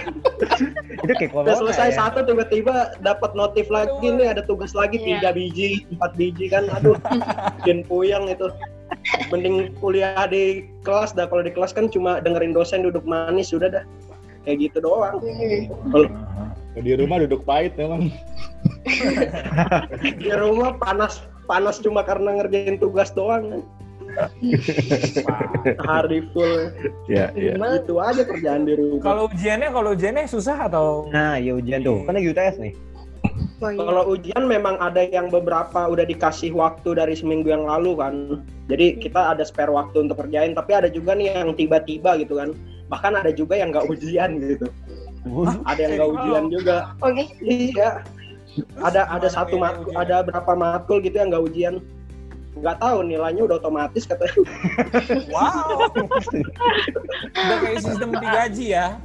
[1.04, 1.95] Itu kayak corona Udah selesai ya.
[2.00, 6.71] satu tiba-tiba dapat notif lagi nih ada tugas lagi tiga biji, empat biji kan.
[6.80, 6.95] Aduh,
[7.60, 8.47] bikin puyeng itu.
[9.32, 11.28] Mending kuliah di kelas dah.
[11.28, 13.84] Kalau di kelas kan cuma dengerin dosen duduk manis sudah dah.
[14.48, 15.20] Kayak gitu doang.
[16.78, 18.12] Di rumah duduk pahit memang.
[20.24, 23.63] Di rumah panas panas cuma karena ngerjain tugas doang.
[25.84, 26.74] Hari full.
[27.08, 27.54] Ya, ya.
[27.56, 29.04] Itu aja kerjaan di rumah.
[29.04, 31.06] Kalau ujiannya, kalau ujiannya susah atau?
[31.13, 32.02] Nah, ya ujian tuh.
[32.08, 32.74] Kan lagi UTS nih.
[33.58, 33.82] Oh, iya.
[33.82, 38.15] Kalau ujian memang ada yang beberapa udah dikasih waktu dari seminggu yang lalu kan.
[38.69, 40.53] Jadi kita ada spare waktu untuk kerjain.
[40.53, 42.53] Tapi ada juga nih yang tiba-tiba gitu kan.
[42.93, 44.69] Bahkan ada juga yang nggak ujian gitu.
[45.65, 46.77] Ada yang nggak ujian juga.
[47.01, 48.06] oke Iya.
[48.82, 51.75] Ada ada satu matkul, ada berapa matkul gitu yang nggak ujian.
[52.58, 54.34] Nggak tahu nilainya udah otomatis katanya.
[55.34, 55.91] Wow.
[57.38, 58.98] Udah kayak sistem digaji ya.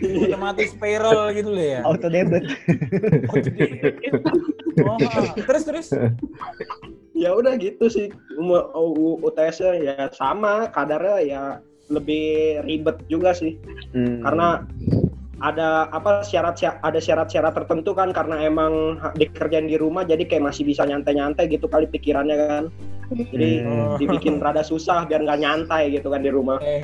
[0.00, 1.80] Otomatis payroll gitu loh ya.
[1.86, 2.44] Auto debit.
[3.30, 3.94] Oh, jadi-
[4.76, 4.98] Oh,
[5.40, 5.88] terus terus.
[7.16, 8.12] ya udah gitu sih.
[9.24, 11.42] UTS-nya ya sama, kadarnya ya
[11.88, 13.56] lebih ribet juga sih.
[13.94, 14.20] Hmm.
[14.20, 14.66] karena
[15.36, 20.64] ada apa syarat ada syarat-syarat tertentu kan karena emang dikerjain di rumah jadi kayak masih
[20.64, 22.64] bisa nyantai-nyantai gitu kali pikirannya kan
[23.08, 23.94] jadi Hmm.
[23.96, 26.82] dibikin rada susah biar nggak nyantai gitu kan di rumah Eh,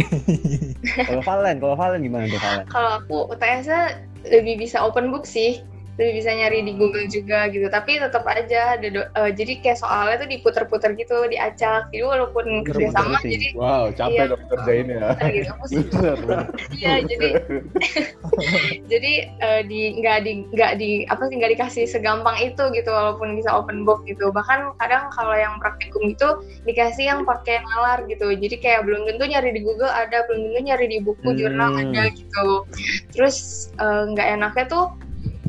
[1.06, 2.64] Kalau Valen, kalau Valen gimana tuh Valen?
[2.66, 3.80] kalau aku UTS-nya
[4.26, 5.62] lebih bisa open book sih
[5.98, 10.16] lebih bisa nyari di Google juga gitu tapi tetap aja ada eh, jadi kayak soalnya
[10.24, 13.36] tuh diputer-puter gitu diacak jadi walaupun kerja sama sih.
[13.36, 14.30] jadi Wow, capek Iya.
[14.32, 15.00] dong kerjainnya.
[15.28, 15.82] gitu aku sih
[16.80, 17.28] iya jadi
[18.90, 23.36] jadi eh, di nggak di nggak di apa sih nggak dikasih segampang itu gitu walaupun
[23.36, 26.28] bisa open book gitu bahkan kadang kalau yang praktikum itu
[26.64, 30.60] dikasih yang pakai nalar gitu jadi kayak belum tentu nyari di Google ada belum tentu
[30.64, 31.36] nyari di buku Hmm.
[31.38, 32.46] jurnal ada gitu
[33.12, 33.36] terus
[33.76, 34.84] eh, nggak enaknya tuh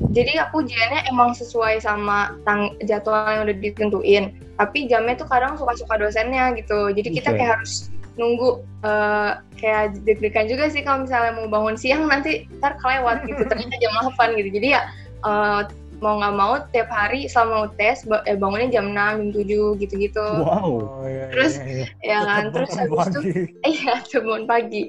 [0.09, 4.25] jadi aku ujiannya emang sesuai sama tang jadwal yang udah ditentuin.
[4.57, 6.89] Tapi jamnya tuh kadang suka-suka dosennya gitu.
[6.89, 12.09] Jadi kita kayak harus nunggu eh, kayak deg-degan juga sih kalau misalnya mau bangun siang
[12.09, 13.45] nanti ntar kelewat gitu.
[13.45, 14.49] Ternyata jam 8 gitu.
[14.57, 14.81] Jadi ya
[15.21, 15.61] eh,
[16.01, 20.27] mau nggak mau tiap hari selama ba- eh, bangunnya jam 6, jam 7 gitu-gitu.
[20.41, 20.97] Wow.
[20.97, 22.17] Oh, iya, Terus, iya, iya.
[22.17, 23.31] ya kan terus habis itu pagi.
[23.77, 24.83] iya bangun pagi.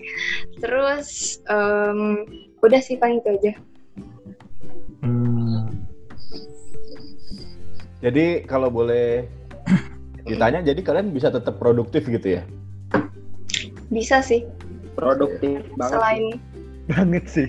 [0.58, 2.00] Terus em,
[2.64, 3.52] udah sih paling itu aja
[5.02, 5.66] Hmm.
[8.02, 9.26] Jadi kalau boleh
[10.26, 12.44] ditanya, jadi kalian bisa tetap produktif gitu ya?
[13.92, 14.40] bisa sih
[14.96, 15.92] produktif banget.
[15.92, 16.24] selain
[16.90, 17.46] Banget sih.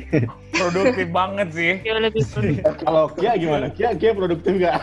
[0.54, 1.74] Produktif banget sih.
[1.82, 2.86] Dia lebih produktif.
[2.86, 3.66] Kalau Kia gimana?
[3.74, 4.78] Kia, Kia produktif nggak?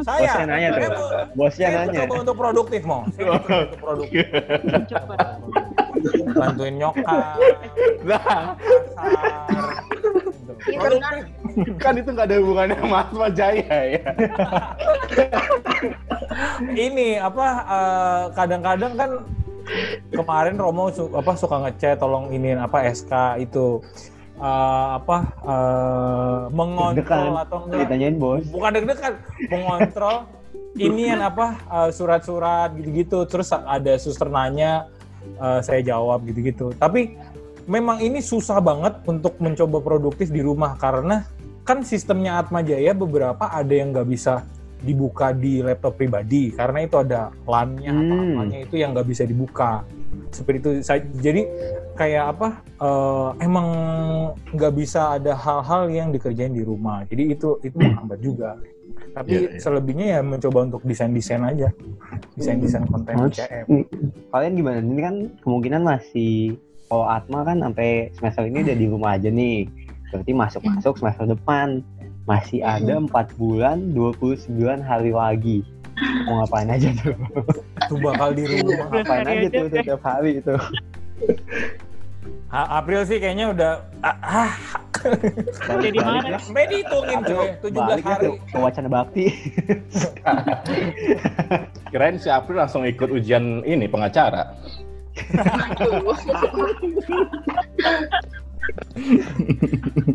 [0.00, 0.80] Saya, Bosnya nanya tuh.
[1.36, 1.92] Bosnya saya nanya.
[2.08, 3.04] mencoba untuk produktif, mau.
[3.12, 4.24] Saya mencoba untuk produktif.
[4.88, 5.14] Coba.
[6.40, 7.36] Bantuin nyokap,
[8.08, 8.56] Nah,
[8.96, 9.64] pasar.
[10.66, 10.72] Gitu.
[10.72, 11.24] Iya, Produktif.
[11.78, 14.02] kan itu nggak ada hubungannya sama Atma Jaya ya.
[16.68, 19.10] Ini apa eh, kadang-kadang kan
[20.10, 23.82] kemarin Romo su- apa suka ngechat tolong iniin apa SK itu
[24.36, 27.42] eh, apa eh, mengontrol Deg-degan.
[27.42, 28.44] atau enggak Ditanyain bos.
[28.46, 29.14] bukan deg-degan
[29.48, 30.16] mengontrol
[30.76, 34.86] ini yang apa eh, surat-surat gitu-gitu terus ada suster nanya
[35.36, 37.16] eh, saya jawab gitu-gitu tapi
[37.66, 41.26] memang ini susah banget untuk mencoba produktif di rumah karena
[41.66, 46.54] kan sistemnya Atma Jaya beberapa ada yang nggak bisa dibuka di laptop pribadi.
[46.54, 48.00] Karena itu ada LAN-nya Hmm.
[48.06, 49.82] atau apanya itu yang nggak bisa dibuka.
[50.30, 50.70] Seperti itu.
[51.18, 51.42] Jadi
[51.96, 53.66] kayak apa eh, emang
[54.52, 57.02] nggak bisa ada hal-hal yang dikerjain di rumah.
[57.08, 58.54] Jadi itu itu menghambat juga.
[59.16, 59.60] Tapi Iya, iya.
[59.60, 61.72] selebihnya ya mencoba untuk desain-desain aja.
[62.36, 63.88] Desain-desain konten Mas, CM
[64.28, 64.78] Kalian gimana?
[64.84, 69.66] Ini kan kemungkinan masih kalau Atma kan sampai semester ini udah di rumah aja nih.
[70.14, 71.82] Berarti masuk-masuk semester depan.
[72.26, 74.50] Masih ada 4 bulan 29
[74.82, 75.62] hari lagi.
[76.26, 77.14] Mau ngapain aja tuh?
[77.88, 80.54] tuh bakal di rumah ngapain aja tuh setiap hari itu?
[82.50, 83.72] Ha- April sih kayaknya udah
[84.02, 84.52] ah, ah
[85.66, 86.38] Jadi mana?
[86.42, 89.24] sampai dihitungin coy 17 Balik lah hari tuh ke wacana bakti.
[91.94, 94.50] Kirain si April langsung ikut ujian ini pengacara.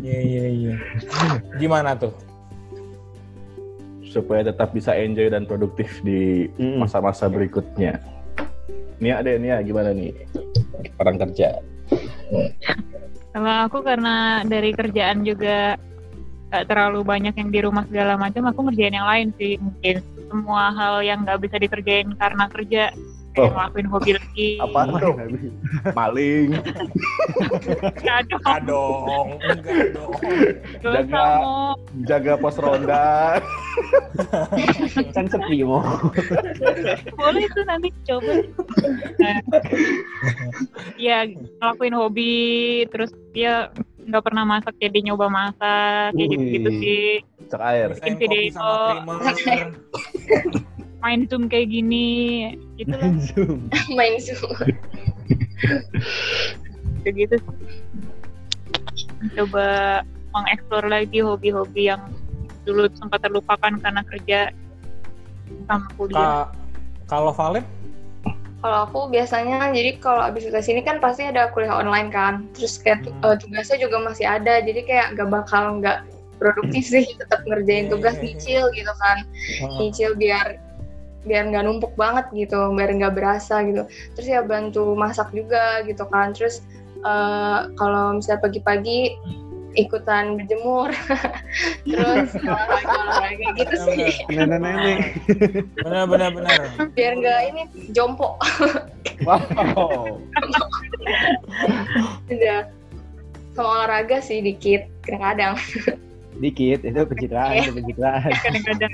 [0.02, 0.74] Iya iya iya
[1.58, 2.12] gimana tuh
[4.12, 6.84] supaya tetap bisa enjoy dan produktif di Mm.
[6.84, 7.96] masa-masa berikutnya.
[9.00, 10.12] Nia deh, Nia gimana nih?
[11.00, 11.58] Orang kerja.
[13.32, 15.80] Kalau aku karena dari kerjaan juga
[16.52, 20.04] gak terlalu banyak yang di rumah segala macam, aku ngerjain yang lain sih mungkin.
[20.28, 22.92] Semua hal yang nggak bisa dikerjain karena kerja,
[23.32, 23.48] Oh.
[23.48, 24.48] ngelakuin hobi lagi.
[24.60, 25.16] Apa tuh?
[25.96, 26.52] Maling,
[28.04, 30.12] Nggak dong, enggak dong enggak dong
[30.84, 33.40] nggak usah, Jaga- jaga pos ronda.
[35.16, 35.80] kan sepi mau.
[37.16, 38.32] Boleh tuh nanti coba.
[39.16, 39.38] Nah,
[41.00, 42.36] ya ngelakuin hobi,
[42.92, 46.28] terus dia nggak pernah masak jadi nyoba masak, kayak Wih.
[46.36, 47.08] gitu-gitu sih.
[47.48, 47.88] Cek air.
[47.96, 48.60] Bikin video.
[51.02, 52.06] Main zoom kayak gini,
[52.78, 53.10] gitu lah.
[53.18, 53.66] Zoom.
[53.98, 54.54] main zoom
[57.02, 57.36] gitu
[59.34, 59.66] coba
[60.32, 62.14] mengeksplor lagi hobi-hobi yang
[62.62, 64.40] dulu sempat terlupakan karena kerja
[65.66, 66.46] sama kuliah.
[66.46, 66.50] Ka-
[67.06, 67.66] kalau Valid
[68.62, 72.46] Kalau aku biasanya, jadi kalau abis tes ini kan pasti ada kuliah online kan.
[72.54, 73.18] Terus kayak Hmm.
[73.26, 76.06] eh, tugasnya juga masih ada, jadi kayak gak bakal nggak
[76.38, 78.22] produktif sih, tetap ngerjain tugas Hmm.
[78.22, 79.18] nyicil gitu kan.
[79.82, 80.62] Nyicil biar
[81.22, 83.86] biar nggak numpuk banget gitu, biar nggak berasa gitu.
[84.18, 86.34] Terus ya bantu masak juga gitu kan.
[86.34, 86.62] Terus
[87.02, 89.14] eh, kalau misalnya pagi-pagi
[89.72, 90.92] ikutan berjemur,
[91.88, 95.16] terus olahraga olahraga gitu sih, Nenek-nenek.
[95.80, 96.60] benar benar benar
[96.92, 97.62] biar nggak ini
[97.96, 98.36] jompo.
[99.24, 100.20] Wow.
[102.28, 102.68] Udah
[103.56, 105.56] sama olahraga sih dikit kadang-kadang.
[106.40, 108.32] Dikit, itu pencitraan, itu pencitraan.
[108.44, 108.92] Kadang-kadang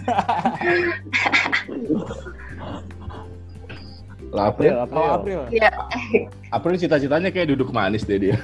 [4.28, 5.40] Lah April, April, kalau April.
[5.48, 5.72] Ya,
[6.52, 8.36] April cita-citanya kayak duduk manis deh dia.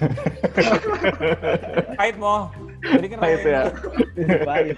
[2.00, 2.48] pahit mau
[2.84, 3.62] jadi kan Pahit ya.
[4.44, 4.76] Baik.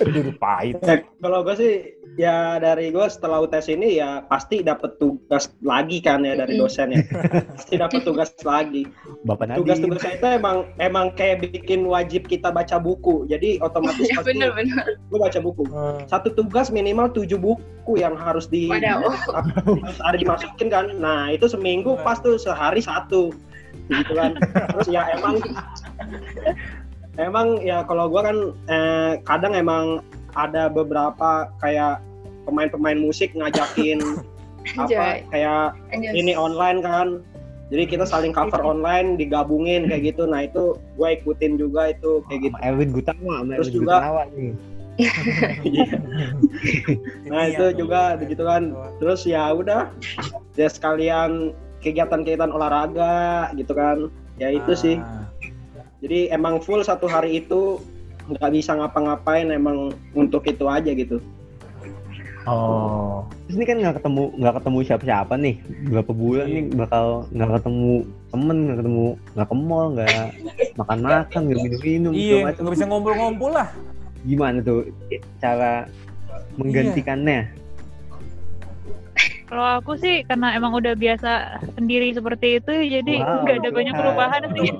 [0.04, 1.72] duduk pahit Ya, kalau gue sih
[2.18, 6.90] ya dari gue setelah UTS ini ya pasti dapat tugas lagi kan ya dari dosen
[6.90, 7.02] ya.
[7.56, 8.88] pasti dapat tugas lagi.
[9.28, 9.58] Bapak Nadiem.
[9.62, 13.28] Tugas-tugas itu emang emang kayak bikin wajib kita baca buku.
[13.30, 14.98] Jadi otomatis ya pasti bener-bener.
[14.98, 15.62] gue baca buku.
[15.70, 20.90] Eh, Satu tugas minimal tujuh buku yang harus di harus ada dimasukin kan.
[20.98, 23.30] Nah itu seminggu pas tuh sehari satu
[23.90, 24.34] gitu kan.
[24.76, 25.38] Terus ya emang
[27.28, 28.36] emang ya kalau gua kan
[28.70, 30.00] eh, kadang emang
[30.34, 32.02] ada beberapa kayak
[32.44, 34.00] pemain-pemain musik ngajakin
[34.80, 35.64] apa kayak
[36.12, 37.24] ini online kan.
[37.70, 40.26] Jadi kita saling cover online digabungin kayak gitu.
[40.26, 42.56] Nah itu gue ikutin juga itu kayak gitu.
[42.58, 44.52] Sama Erwin Gutawa, sama Terus Erwin juga- Gutawa nih.
[47.30, 48.74] nah itu juga begitu kan.
[49.00, 49.88] Terus ya udah
[50.58, 54.10] ya sekalian kegiatan-kegiatan olahraga gitu kan.
[54.36, 54.98] Ya itu sih.
[55.00, 55.28] Ah.
[56.00, 57.76] jadi emang full satu hari itu
[58.30, 59.76] nggak bisa ngapa-ngapain emang
[60.12, 61.18] untuk itu aja gitu
[62.42, 63.28] Oh.
[63.44, 66.54] Terus ini kan nggak ketemu nggak ketemu siapa-siapa nih berapa bulan Iya.
[66.56, 67.92] nih bakal nggak ketemu
[68.26, 69.04] temen nggak ketemu
[69.36, 70.08] nggak ke mall nggak
[70.80, 73.68] makan-makan nggak minum-minum Iya, nggak bisa ngumpul-ngumpul lah.
[74.20, 74.88] gimana tuh
[75.36, 75.84] cara
[76.56, 77.48] menggantikannya
[79.50, 83.94] Kalau aku sih karena emang udah biasa sendiri seperti itu, jadi Wow, nggak ada banyak
[83.98, 84.70] perubahan sih.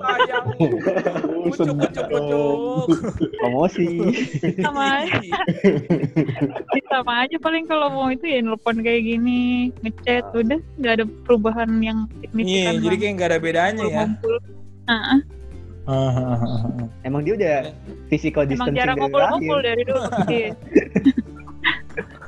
[1.42, 2.98] Pucuk, pucuk, pucuk.
[3.42, 3.98] promosi
[4.62, 5.18] Sama aja.
[6.94, 11.70] sama aja paling kalau mau itu ya nelpon kayak gini, ngechat, udah nggak ada perubahan
[11.82, 12.74] yang Iya, signifikan.
[12.78, 14.06] jadi kayak nggak ada bedanya ya.
[14.86, 15.18] Nah,
[17.02, 17.74] emang dia udah
[18.06, 20.06] physical emang distancing jarang dari ngumpul-ngumpul dari dulu.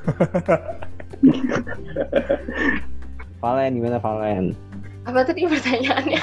[3.38, 4.54] Valen gimana Valen
[5.02, 6.22] Apa tadi pertanyaannya?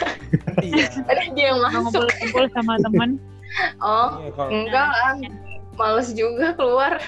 [0.64, 0.88] Iya.
[1.04, 2.00] Ada dia yang masuk.
[2.00, 3.10] ngumpul-ngumpul sama teman.
[3.84, 5.12] Oh, Iya, kalau- enggak lah.
[5.76, 7.00] Males juga keluar.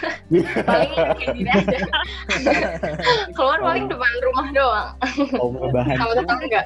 [0.64, 1.80] paling kayak gini aja.
[3.36, 4.90] keluar paling depan rumah doang.
[5.60, 6.62] rebahan Sama tetangga.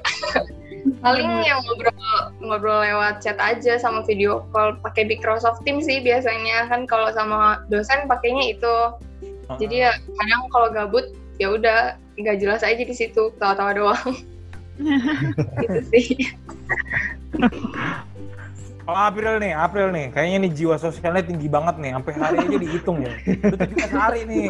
[1.02, 1.98] paling yang ngobrol
[2.42, 7.58] ngobrol lewat chat aja sama video call pakai Microsoft Teams sih biasanya kan kalau sama
[7.70, 8.74] dosen pakainya itu
[9.62, 11.06] jadi ya kadang kalau gabut
[11.38, 11.80] ya udah
[12.16, 14.12] nggak jelas aja di situ tawa-tawa doang
[15.64, 16.08] gitu sih
[18.86, 22.58] Kalau April nih, April nih, kayaknya nih jiwa sosialnya tinggi banget nih, sampai hari aja
[22.62, 23.18] dihitung ya.
[23.42, 24.46] Udah 17 hari nih,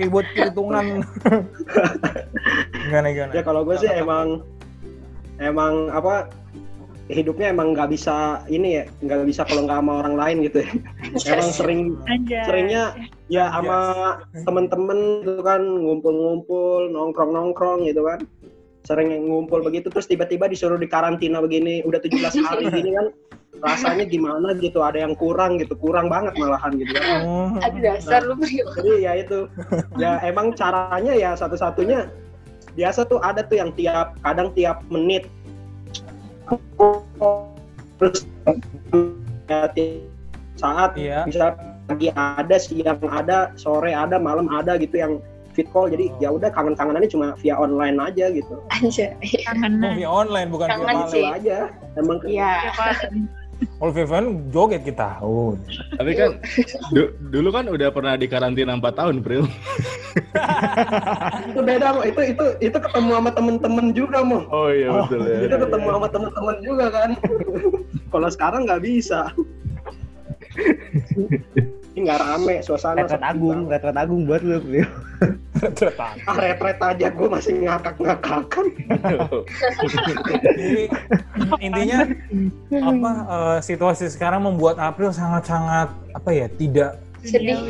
[0.00, 1.04] kayak buat perhitungan.
[2.88, 3.32] gimana gimana?
[3.36, 4.40] ya kalau gue sih emang
[5.38, 6.32] emang apa
[7.10, 10.70] hidupnya emang nggak bisa ini ya nggak bisa kalau nggak sama orang lain gitu ya.
[11.34, 12.42] Emang sering Anjay.
[12.46, 12.84] seringnya
[13.26, 13.78] ya sama
[14.46, 18.22] temen-temen gitu kan ngumpul-ngumpul nongkrong-nongkrong gitu kan.
[18.86, 23.06] Sering ngumpul begitu terus tiba-tiba disuruh dikarantina begini udah 17 hari gini kan.
[23.60, 27.20] Rasanya gimana gitu ada yang kurang gitu kurang banget malahan gitu kan.
[27.26, 28.64] Oh, ada dasar lu Brio.
[28.78, 29.38] jadi ya itu.
[29.98, 32.08] Ya emang caranya ya satu-satunya
[32.78, 35.26] biasa tuh ada tuh yang tiap kadang tiap menit
[37.98, 38.18] terus
[40.56, 41.24] saat Iya.
[41.24, 45.12] bisa pagi ada siang ada sore ada malam ada gitu yang
[45.50, 48.62] fit call jadi ya udah kangen-kangenannya cuma via online aja gitu
[49.42, 51.10] kangen Oh, via online bukan via Kangen malam.
[51.10, 51.24] sih.
[51.24, 51.58] itu aja
[51.96, 52.54] emang Iya.
[53.60, 55.20] Kalau via phone joget kita.
[55.20, 55.56] Oh.
[55.94, 56.36] Tapi kan
[56.90, 59.44] du- dulu kan udah pernah di karantina 4 tahun, Pril.
[61.46, 65.38] itu beda mo itu itu itu ketemu sama temen-temen juga mo Oh iya betul ya.
[65.46, 67.10] itu ketemu sama temen-temen juga kan
[68.12, 69.30] kalau sekarang nggak bisa
[71.94, 73.86] ini nggak rame suasana retret agung banget.
[73.86, 74.82] retret agung buat lu Bro.
[75.60, 76.08] Ternyata.
[76.24, 78.66] ah retret aja gue masih ngakak-ngakakan
[80.56, 80.84] Jadi
[81.60, 81.98] intinya
[82.80, 87.60] apa eh, situasi sekarang membuat April sangat-sangat apa ya tidak Sedih.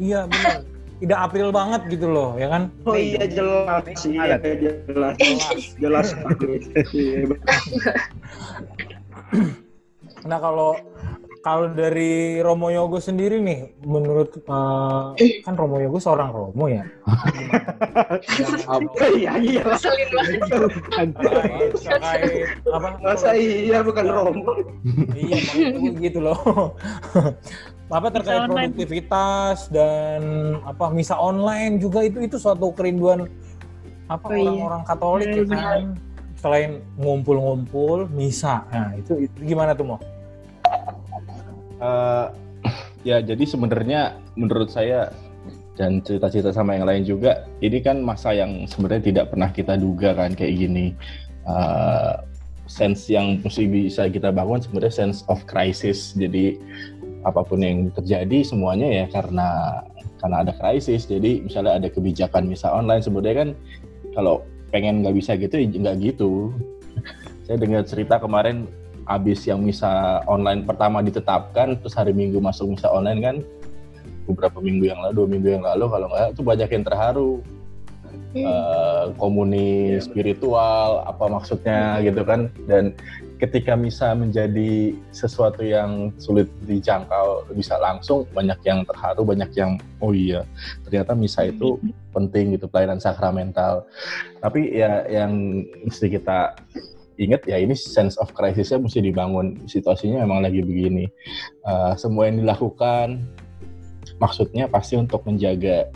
[0.00, 0.64] iya benar.
[1.00, 2.68] Tidak April banget gitu loh ya kan?
[2.84, 3.84] Oh iya jelas.
[4.04, 4.36] Iya
[4.84, 5.16] jelas.
[5.80, 6.06] Jelas.
[6.92, 7.48] Iya, betul.
[10.28, 10.76] nah kalau
[11.40, 14.44] kalau dari Romo Yogo sendiri nih menurut
[15.16, 16.84] eh, kan Romo Yogo seorang Romo ya?
[19.16, 19.62] Iya iya.
[19.64, 19.80] Lah.
[19.80, 20.08] Keselin
[21.16, 21.72] banget.
[22.68, 24.52] apa masa iya bukan romo.
[25.16, 25.40] Iya
[25.96, 26.76] gitu loh.
[27.90, 28.70] Apa terkait Misa online.
[28.70, 30.22] produktivitas dan
[30.62, 33.26] apa misa online juga itu itu suatu kerinduan
[34.06, 34.44] apa Oh iya.
[34.46, 35.82] orang-orang Katolik ya Benar, kan?
[36.38, 38.62] Selain ngumpul-ngumpul misa.
[38.70, 39.98] Nah itu, itu gimana tuh mau
[41.80, 42.26] Eh,
[43.08, 45.08] ya jadi sebenarnya menurut saya
[45.80, 50.12] dan cerita-cerita sama yang lain juga ini kan masa yang sebenarnya tidak pernah kita duga
[50.12, 50.92] kan kayak gini.
[51.48, 52.14] Eh,
[52.70, 56.12] sense yang mesti bisa kita bangun sebenarnya sense of crisis.
[56.12, 56.60] Jadi
[57.24, 59.80] apa pun yang terjadi semuanya ya karena
[60.20, 63.48] karena ada krisis jadi misalnya ada kebijakan misa online sebenarnya kan
[64.16, 66.52] kalau pengen nggak bisa gitu ya nggak gitu.
[67.48, 68.68] Saya dengar cerita kemarin
[69.10, 73.36] abis yang misa online pertama ditetapkan terus hari minggu masuk misa online kan
[74.30, 77.32] beberapa minggu yang lalu dua minggu yang lalu kalau nggak itu banyak yang terharu.
[78.30, 82.46] Eh, komuni spiritual apa maksudnya gitu kan.
[82.70, 82.94] Dan
[83.42, 90.14] ketika bisa menjadi sesuatu yang sulit dijangkau bisa langsung banyak yang terharu banyak yang oh
[90.14, 90.46] iya
[90.86, 91.82] ternyata misa itu
[92.14, 93.82] penting gitu pelayanan sakramental.
[94.38, 96.54] Tapi ya yang mesti kita
[97.20, 99.60] ingat ya ini sense of crisisnya mesti dibangun.
[99.68, 101.04] Situasinya memang lagi begini.
[101.68, 103.20] Uh, semua yang dilakukan
[104.16, 105.88] maksudnya pasti untuk menjaga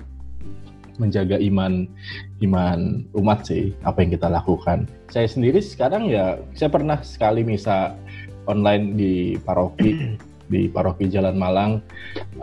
[1.01, 1.91] menjaga iman
[2.39, 4.87] iman umat sih apa yang kita lakukan.
[5.11, 7.97] Saya sendiri sekarang ya saya pernah sekali misa
[8.45, 9.97] online di paroki
[10.53, 11.81] di paroki Jalan Malang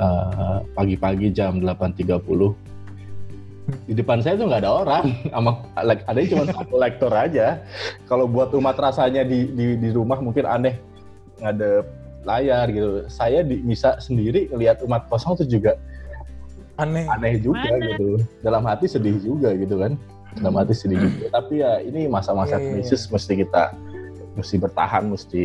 [0.01, 2.70] uh, pagi-pagi jam 8.30
[3.87, 7.59] di depan saya tuh nggak ada orang, sama ada cuma satu lektor aja.
[8.05, 10.79] Kalau buat umat rasanya di, di di rumah mungkin aneh
[11.39, 11.71] nggak ada
[12.27, 13.05] layar gitu.
[13.09, 15.75] Saya di, bisa sendiri lihat umat kosong tuh juga
[16.81, 17.93] aneh aneh juga Mana?
[17.93, 18.09] gitu
[18.41, 19.93] dalam hati sedih juga gitu kan
[20.39, 22.73] dalam hati sedih juga tapi ya ini masa-masa yeah, iya, iya.
[22.81, 23.11] krisis yeah.
[23.13, 23.63] mesti kita
[24.31, 25.43] mesti bertahan mesti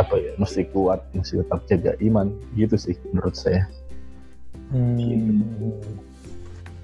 [0.00, 3.68] apa ya mesti kuat mesti tetap jaga iman gitu sih menurut saya
[4.72, 4.96] hmm.
[4.96, 5.68] gitu.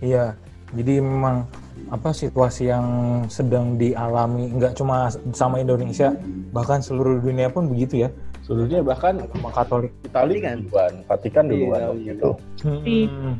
[0.04, 0.36] iya
[0.76, 1.48] jadi memang
[1.88, 2.86] apa situasi yang
[3.32, 6.12] sedang dialami nggak cuma sama Indonesia
[6.52, 8.08] bahkan seluruh dunia pun begitu ya
[8.44, 12.30] seluruhnya bahkan sama Katolik Itali kan duluan Vatikan duluan iya, gitu
[12.66, 13.32] hmm.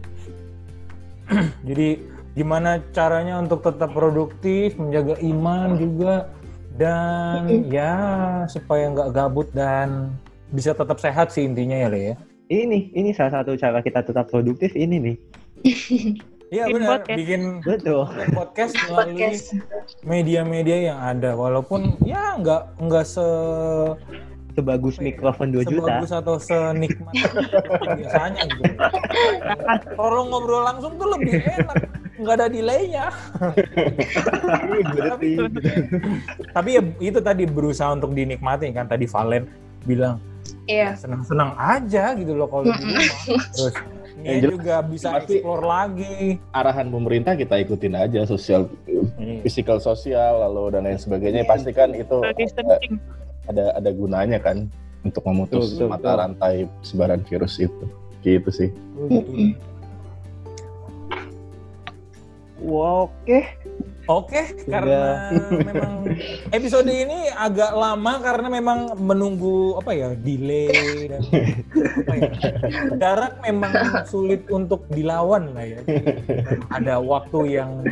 [1.69, 2.01] Jadi
[2.33, 6.15] gimana caranya untuk tetap produktif, menjaga iman juga
[6.79, 7.95] dan ya
[8.47, 10.15] supaya nggak gabut dan
[10.55, 12.15] bisa tetap sehat sih intinya ya Le ya.
[12.49, 15.17] Ini ini salah satu cara kita tetap produktif ini nih.
[16.49, 19.37] Iya benar, bikin betul podcast melalui
[20.01, 23.27] media-media yang ada, walaupun ya nggak nggak se
[24.57, 25.87] sebagus ya, mikrofon 2 juta.
[25.87, 27.15] Sebagus atau senikmat
[27.95, 28.63] biasanya gitu.
[29.95, 31.79] Kalau ngobrol langsung tuh lebih enak,
[32.19, 33.07] nggak ada delaynya.
[34.99, 35.29] tapi,
[36.51, 39.47] tapi ya itu tadi berusaha untuk dinikmati kan tadi Valen
[39.87, 40.19] bilang
[40.67, 40.99] iya.
[40.99, 43.07] senang-senang aja gitu loh kalau di rumah.
[43.55, 43.75] Terus
[44.23, 46.43] ini juga bisa explore lagi.
[46.51, 49.47] Arahan pemerintah kita ikutin aja sosial, hmm.
[49.47, 51.47] physical sosial lalu dan lain sebagainya.
[51.47, 51.51] Hmm.
[51.55, 52.19] Pasti kan itu
[53.49, 54.67] ada ada gunanya kan
[55.07, 56.21] untuk memutus betul, mata betul.
[56.21, 57.85] rantai sebaran virus itu
[58.27, 58.71] gitu sih.
[62.59, 63.47] Wow, Oke,
[64.09, 65.29] Oke, karena
[65.69, 66.09] memang
[66.49, 72.31] episode ini agak lama karena memang menunggu apa ya delay dan apa ya
[72.97, 73.73] jarak memang
[74.09, 75.81] sulit untuk dilawan lah ya.
[76.73, 77.85] ada waktu yang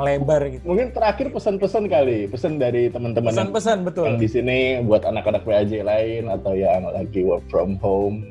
[0.00, 0.64] melebar gitu.
[0.64, 3.28] Mungkin terakhir pesan-pesan kali, pesan dari teman-teman.
[3.28, 4.08] Pesan-pesan betul.
[4.08, 4.58] Yang di sini
[4.88, 8.24] buat anak-anak PAJ lain atau yang lagi work from home.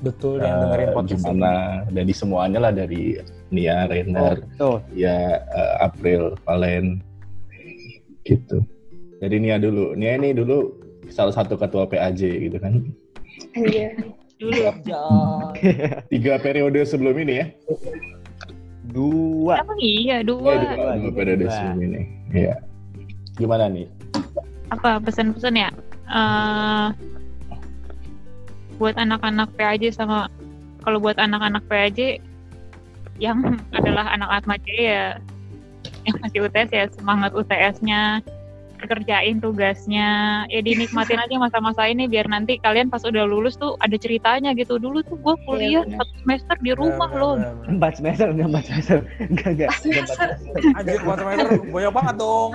[0.00, 1.84] Betul, yang dengerin podcast gimana?
[1.92, 3.20] Dari semuanya lah dari
[3.50, 7.02] Nia, Renner, oh, ya uh, April, Valen,
[8.22, 8.62] gitu.
[9.18, 10.70] Jadi Nia dulu, Nia ini dulu
[11.10, 12.86] salah satu ketua PAJ gitu kan?
[13.58, 13.98] Iya.
[14.40, 14.60] Dulu.
[16.08, 17.46] Tiga periode sebelum ini ya?
[18.88, 19.60] Dua.
[19.60, 20.56] Emang iya dua.
[20.56, 21.52] Ya, dua, dua periode dua.
[21.52, 22.02] sebelum ini.
[22.32, 22.54] Iya.
[23.36, 23.86] Gimana nih?
[24.72, 25.68] Apa pesan-pesan ya?
[26.08, 26.88] Uh,
[28.80, 30.32] buat anak-anak PAJ sama
[30.80, 32.24] kalau buat anak-anak PAJ
[33.20, 35.20] yang adalah anak Atma ya.
[36.08, 38.24] Yang masih UTS ya semangat UTS-nya
[38.80, 40.08] kerjain tugasnya.
[40.48, 44.80] Ya dinikmatin aja masa-masa ini biar nanti kalian pas udah lulus tuh ada ceritanya gitu.
[44.80, 47.36] Dulu tuh gue kuliah iya, satu semester di rumah loh.
[47.68, 48.98] empat semester enggak empat semester.
[49.20, 49.68] Enggak enggak.
[50.80, 51.48] Anjir empat semester.
[51.68, 52.50] Banyak banget dong.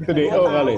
[0.00, 0.74] Itu DO kali.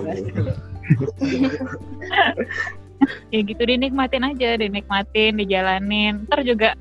[3.35, 6.27] Ya gitu dinikmatin aja dinikmatin dijalanin.
[6.27, 6.75] Ntar juga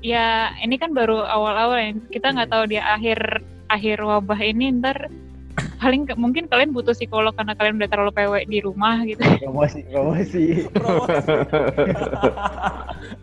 [0.00, 1.92] ya ini kan baru awal-awal ya.
[2.08, 5.12] kita nggak tahu di akhir akhir wabah ini ntar
[5.78, 9.20] paling mungkin kalian butuh psikolog karena kalian udah terlalu PW di rumah gitu.
[9.44, 10.44] Promosi, promosi.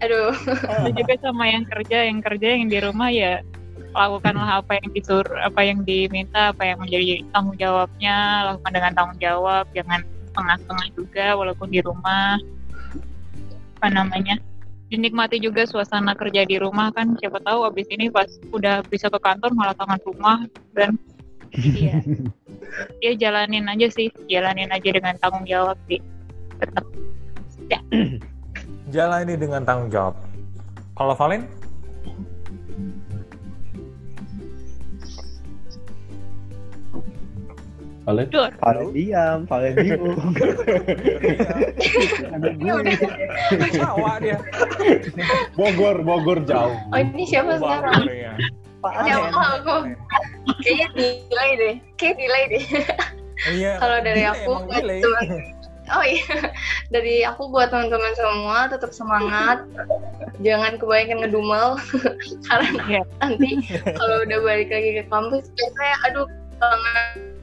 [0.05, 0.31] Aduh.
[0.85, 3.41] Itu juga sama yang kerja, yang kerja yang di rumah ya
[3.91, 8.15] lakukanlah apa yang disuruh, apa yang diminta, apa yang menjadi tanggung jawabnya,
[8.53, 9.99] lakukan dengan tanggung jawab, jangan
[10.31, 12.39] setengah-setengah juga walaupun di rumah.
[13.81, 14.39] Apa namanya?
[14.91, 17.15] Dinikmati juga suasana kerja di rumah kan.
[17.15, 20.43] Siapa tahu abis ini pas udah bisa ke kantor malah tangan rumah
[20.75, 20.99] dan
[21.55, 22.03] iya.
[23.03, 24.11] Ya jalanin aja sih.
[24.27, 26.03] Jalanin aja dengan tanggung jawab sih.
[26.59, 26.85] Tetap.
[27.71, 27.79] Ya.
[28.93, 30.15] Jalani dengan tanggung jawab.
[30.95, 31.47] Kalau Valen
[38.01, 38.27] Valen?
[38.33, 40.17] Valen diam, Valen bingung.
[43.77, 44.37] Jawa dia.
[45.53, 46.73] Bogor, Bogor jauh.
[46.89, 48.09] Oh ini siapa sekarang?
[48.81, 49.75] Pak Siapa aku?
[50.65, 50.87] Kayaknya
[51.29, 51.75] delay deh.
[52.01, 52.63] Kayak delay deh.
[53.53, 53.77] Iya.
[53.77, 54.53] Kalau dari aku,
[55.91, 56.55] Oh iya,
[56.87, 59.59] dari aku buat teman-teman semua tetap semangat,
[60.39, 61.75] jangan kebanyakan ngedumel
[62.47, 63.01] karena Iya.
[63.19, 63.59] nanti
[63.99, 66.27] kalau udah balik lagi ke kampus biasanya aduh
[66.63, 67.40] kangen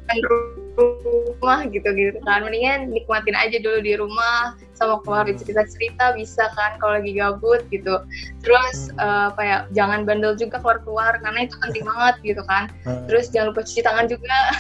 [0.79, 2.47] rumah gitu-gitu kan.
[2.47, 8.03] Mendingan nikmatin aja dulu di rumah sama keluarga cerita-cerita bisa kan kalau lagi gabut gitu.
[8.43, 12.71] Terus eh, apa ya jangan bandel juga keluar-keluar karena itu penting banget gitu kan.
[12.87, 13.05] Hmm.
[13.11, 14.39] terus jangan lupa cuci tangan juga.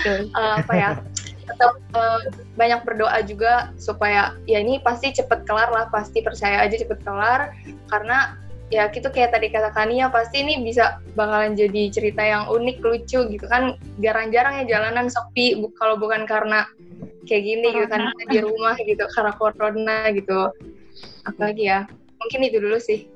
[0.00, 0.90] Eh, apa ya
[1.44, 2.20] tetap eh,
[2.56, 7.52] banyak berdoa juga supaya ya ini pasti cepet kelar lah pasti percaya aja cepet kelar.
[7.90, 8.38] Karena
[8.70, 13.26] ya gitu kayak tadi kata Kania pasti ini bisa bakalan jadi cerita yang unik lucu
[13.26, 16.64] gitu kan jarang-jarang ya jalanan sepi bu- kalau bukan karena
[17.26, 20.54] kayak gini gitu kan di rumah gitu karena corona gitu
[21.26, 21.90] apalagi ya
[22.22, 23.10] mungkin itu dulu sih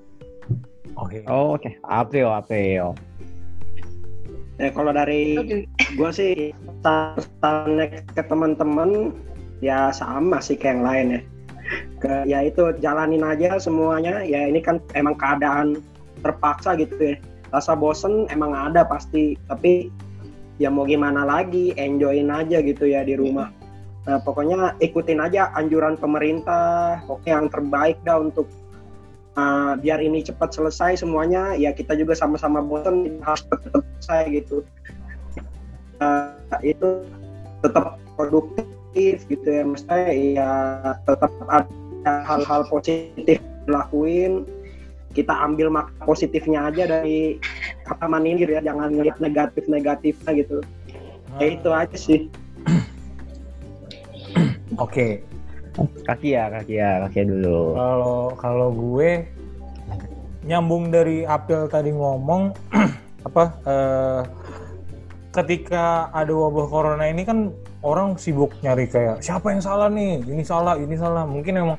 [0.94, 1.26] Oke.
[1.26, 1.74] Oh, oke.
[1.90, 2.94] April, April.
[4.62, 5.34] Ya kalau dari
[5.98, 6.54] gue sih
[6.86, 9.10] pesannya ke teman-teman
[9.58, 11.20] ya sama sih kayak yang lain ya
[12.00, 14.20] ke ya itu jalanin aja semuanya.
[14.24, 15.80] Ya ini kan emang keadaan
[16.20, 17.16] terpaksa gitu ya.
[17.52, 19.38] Rasa bosen emang ada pasti.
[19.48, 19.88] Tapi
[20.60, 23.50] ya mau gimana lagi enjoyin aja gitu ya di rumah.
[24.04, 27.00] Nah pokoknya ikutin aja anjuran pemerintah.
[27.08, 28.50] Oke yang terbaik dah untuk
[29.38, 31.56] uh, biar ini cepat selesai semuanya.
[31.56, 34.56] Ya kita juga sama-sama bosen harus tetap selesai gitu.
[36.02, 37.06] Uh, itu
[37.62, 38.73] tetap produktif
[39.26, 39.62] gitu ya.
[39.66, 40.52] Maksudnya ya
[41.04, 44.46] tetap ada hal-hal positif dilakuin.
[45.14, 47.38] Kita ambil makna positifnya aja dari
[47.86, 50.58] kata mandir ya jangan ngeliat negatif-negatifnya gitu.
[51.38, 52.30] Ya itu aja sih.
[54.84, 55.22] Oke.
[56.06, 57.74] Kaki ya, kaki ya, kaki ya dulu.
[57.74, 59.26] Kalau kalau gue
[60.46, 62.54] nyambung dari April tadi ngomong
[63.28, 64.20] apa eh,
[65.34, 67.50] ketika ada wabah corona ini kan
[67.82, 71.78] orang sibuk nyari kayak siapa yang salah nih ini salah ini salah mungkin emang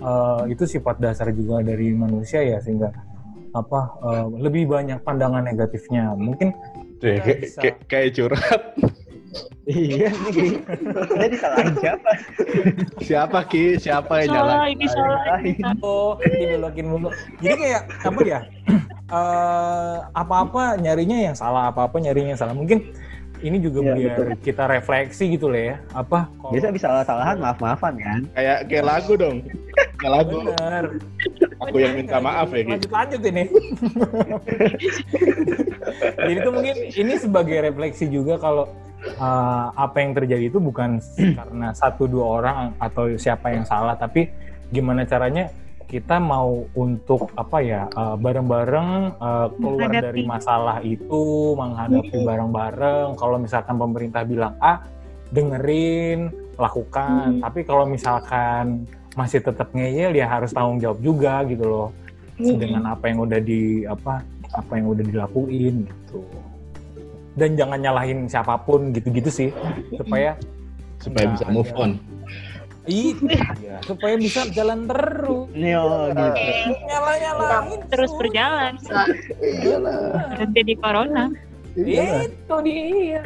[0.00, 2.88] eh, itu sifat dasar juga dari manusia ya sehingga
[3.52, 6.56] apa eh, lebih banyak pandangan negatifnya mungkin
[7.04, 8.62] kayak, kayak, kayak curhat.
[9.66, 12.10] Iya, ini Kita disalahin siapa?
[13.02, 13.76] Siapa Ki?
[13.76, 14.72] Siapa yang Salah, jalan?
[14.72, 15.76] ini salah, ini salah.
[15.84, 17.10] oh dibelokin mulu
[17.42, 18.40] jadi kayak apa ya
[19.08, 22.82] eh, apa-apa nyarinya yang salah apa-apa nyarinya yang salah mungkin
[23.38, 24.26] ini juga Iya, biar betul.
[24.42, 28.20] kita refleksi gitu lah ya apa kalau- Biasa bisa salah-salahan, maaf-maafan kan?
[28.32, 29.36] Kayak kayak lagu dong.
[30.00, 30.36] Kayak lagu.
[30.40, 30.84] bener
[31.60, 33.44] Aku yang minta maaf ya lanjut lanjut ini
[36.16, 38.64] jadi itu mungkin ini sebagai refleksi juga kalau
[39.16, 44.28] uh, apa yang terjadi itu bukan karena satu dua orang atau siapa yang salah tapi
[44.68, 45.48] gimana caranya
[45.86, 48.90] kita mau untuk apa ya uh, bareng-bareng
[49.22, 50.06] uh, keluar Menghadapi.
[50.10, 53.14] dari masalah itu menghadapi bareng-bareng.
[53.14, 54.82] Kalau misalkan pemerintah bilang A
[55.30, 57.38] dengerin lakukan.
[57.38, 58.82] Tapi kalau misalkan
[59.14, 61.88] masih tetap ngeyel ya harus tanggung jawab juga gitu loh.
[62.36, 64.20] Dengan apa yang udah di apa
[64.58, 66.18] apa yang udah dilakuin gitu.
[67.38, 69.50] Dan jangan nyalahin siapa pun gitu-gitu sih
[69.94, 70.34] supaya
[70.96, 72.00] Supaya bisa move on.
[72.86, 75.50] Itu ya, supaya bisa jalan terus.
[75.52, 76.40] Ini oh, gitu.
[76.86, 78.72] nyala nyalain terus berjalan.
[78.78, 79.02] Bisa.
[80.32, 81.24] berhenti di corona.
[81.76, 83.22] Itu dia.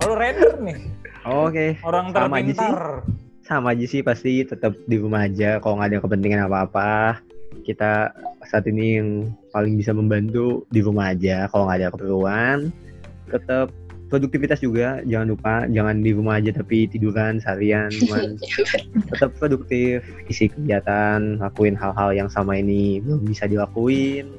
[0.00, 0.78] Kalau render nih.
[1.24, 3.02] Oke, orang terpintar.
[3.44, 5.60] Sama aja sih pasti tetap di rumah aja.
[5.60, 7.20] Kalau nggak ada kepentingan apa-apa.
[7.64, 8.12] Kita
[8.44, 9.08] saat ini yang
[9.52, 11.48] paling bisa membantu di rumah aja.
[11.52, 12.58] Kalau nggak ada keperluan.
[13.28, 13.68] Tetap
[14.08, 18.36] produktivitas juga jangan lupa jangan di rumah aja tapi tiduran seharian cuman
[19.10, 24.30] tetap produktif isi kegiatan lakuin hal-hal yang sama ini belum bisa dilakuin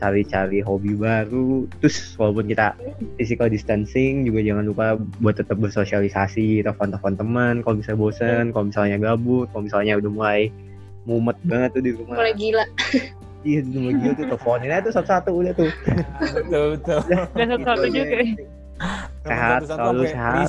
[0.00, 2.72] cari-cari hobi baru terus walaupun kita
[3.20, 8.96] physical distancing juga jangan lupa buat tetap bersosialisasi telepon-telepon teman kalau bisa bosen kalau misalnya
[8.96, 10.40] gabut kalau misalnya udah mulai
[11.08, 12.16] mumet banget tuh di rumah.
[12.20, 12.64] Mulai gila.
[13.40, 15.70] Iya udah mulai gila tuh teleponin aja tuh satu-satu udah tuh.
[16.36, 16.98] Betul betul.
[17.08, 18.18] Satu-satu Gitu juga.
[19.26, 20.48] Sehat, selalu sehat.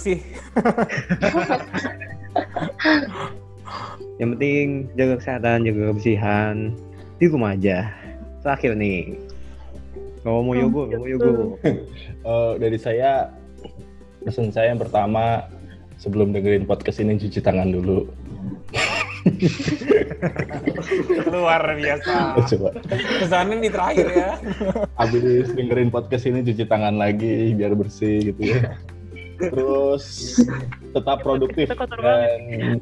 [4.20, 6.56] yang penting jaga kesehatan jaga kebersihan.
[7.20, 7.92] Di rumah aja.
[8.42, 9.20] Terakhir nih.
[10.22, 11.32] Kalau mau yogo kalau mau yogo
[11.66, 13.34] Eh, dari saya
[14.22, 15.50] pesan saya yang pertama
[15.98, 18.06] sebelum dengerin podcast ini cuci tangan dulu.
[21.34, 22.70] luar biasa Coba.
[23.22, 24.32] kesannya di terakhir ya
[24.98, 28.78] Habis dengerin podcast ini cuci tangan lagi biar bersih gitu ya.
[29.42, 30.38] Terus
[30.94, 32.78] tetap produktif dan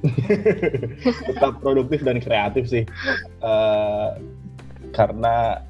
[1.32, 2.84] tetap produktif dan kreatif sih.
[3.40, 4.10] Eh,
[4.92, 5.64] karena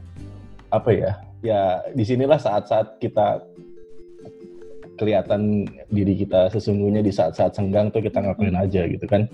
[0.74, 1.12] apa ya?
[1.46, 3.46] Ya di sinilah saat-saat kita
[5.00, 9.30] kelihatan diri kita sesungguhnya di saat-saat senggang tuh kita ngapain aja gitu kan.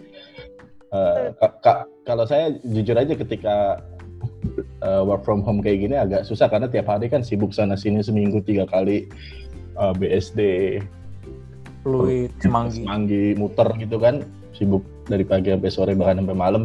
[0.96, 3.84] Eh, ka- ka- kalau saya jujur aja ketika
[4.80, 8.00] eh, work from home kayak gini agak susah karena tiap hari kan sibuk sana sini
[8.00, 9.10] seminggu tiga kali
[9.76, 10.40] eh, BSD,
[11.84, 12.82] Fluid, semanggi.
[12.82, 14.24] semanggi, muter gitu kan,
[14.56, 16.64] sibuk dari pagi sampai sore bahkan sampai malam.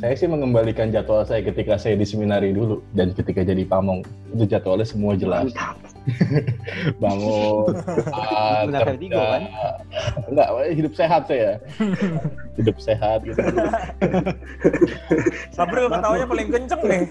[0.00, 4.02] Saya sih mengembalikan jadwal saya ketika saya di seminari dulu dan ketika jadi pamong
[4.34, 5.54] itu jadwalnya semua jelas.
[7.02, 7.70] Bangun,
[8.10, 9.14] ah, Benar kerja.
[9.14, 9.42] kan?
[10.26, 11.62] Enggak, hidup sehat saya.
[12.52, 13.40] hidup sehat gitu.
[15.56, 17.04] Sabril ketawanya paling kenceng deh.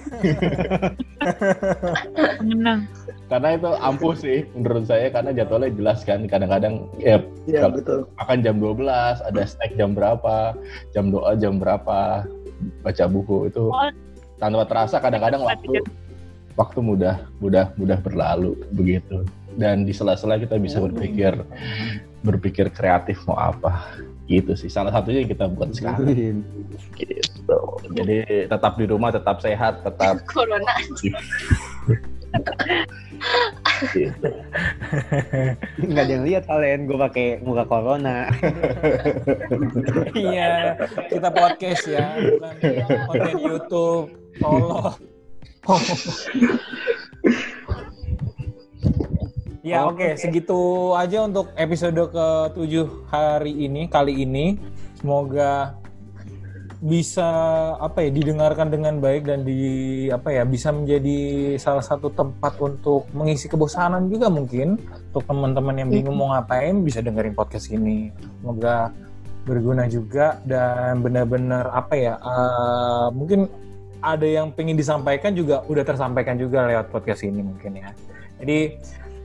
[2.42, 2.86] menang
[3.26, 6.28] Karena itu ampuh sih menurut saya karena jadwalnya jelas kan.
[6.28, 8.00] Kadang-kadang ya Iya Kalau- betul.
[8.20, 10.54] akan jam 12, ada snack jam berapa,
[10.92, 12.28] jam doa jam berapa,
[12.84, 13.90] baca buku itu Oh.
[14.38, 15.82] tanpa terasa kadang-kadang waktu
[16.54, 19.26] waktu mudah mudah mudah berlalu begitu.
[19.52, 21.34] Dan di sela-sela kita bisa berpikir
[22.22, 23.90] berpikir kreatif mau apa
[24.32, 24.72] gitu sih.
[24.72, 26.40] Salah satunya yang kita buat sekarang
[26.96, 27.60] gitu.
[27.92, 31.12] Jadi tetap di rumah, tetap sehat, tetap corona gitu.
[35.84, 38.32] Nggak ada yang lihat kalian gue pakai muka corona.
[40.12, 40.76] Iya,
[41.08, 42.56] kita podcast ya, bukan
[43.08, 44.08] konten YouTube.
[44.40, 44.96] Tolong.
[49.62, 52.74] Ya oke, segitu aja untuk episode ke-7
[53.14, 54.58] hari ini, kali ini.
[54.98, 55.78] Semoga
[56.82, 57.30] bisa
[57.78, 63.06] apa ya didengarkan dengan baik dan di apa ya bisa menjadi salah satu tempat untuk
[63.14, 64.82] mengisi kebosanan juga mungkin
[65.14, 68.10] untuk teman-teman yang bingung mau ngapain bisa dengerin podcast ini.
[68.42, 68.90] Semoga
[69.46, 73.46] berguna juga dan benar-benar apa ya eh, mungkin
[74.02, 77.94] ada yang pengen disampaikan juga udah tersampaikan juga lewat podcast ini mungkin ya.
[78.42, 78.74] Jadi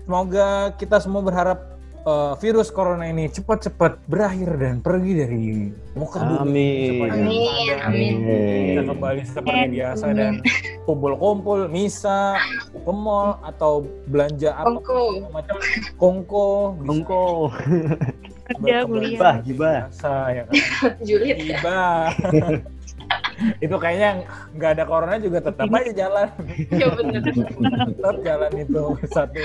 [0.06, 1.58] semoga kita semua berharap
[2.00, 5.44] eh, virus corona ini cepat-cepat berakhir dan pergi dari
[5.92, 6.38] muka bumi.
[6.38, 6.86] Amin.
[6.86, 8.14] Supaya Amin, ada- amin.
[8.68, 10.32] Kita kembali seperti biasa dan
[10.82, 12.38] kumpul-kumpul, misa,
[12.70, 13.72] ke mall atau
[14.06, 15.02] belanja apa Kongko.
[15.34, 15.56] macam
[15.98, 16.46] kongko,
[18.46, 19.74] kembali kuliah Gibah, gibah.
[19.90, 20.54] biasa ya kan.
[21.06, 21.82] julid Tiba.
[23.60, 24.24] itu kayaknya
[24.56, 26.28] nggak ada corona juga tetap aja jalan.
[26.72, 27.20] Ya bener.
[27.24, 29.40] Tetap jalan itu satu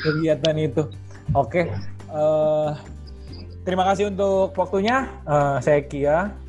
[0.00, 0.82] kegiatan itu.
[1.32, 1.72] Oke
[2.14, 2.70] eh,
[3.64, 5.08] terima kasih untuk waktunya.
[5.24, 6.43] Eh, saya Kia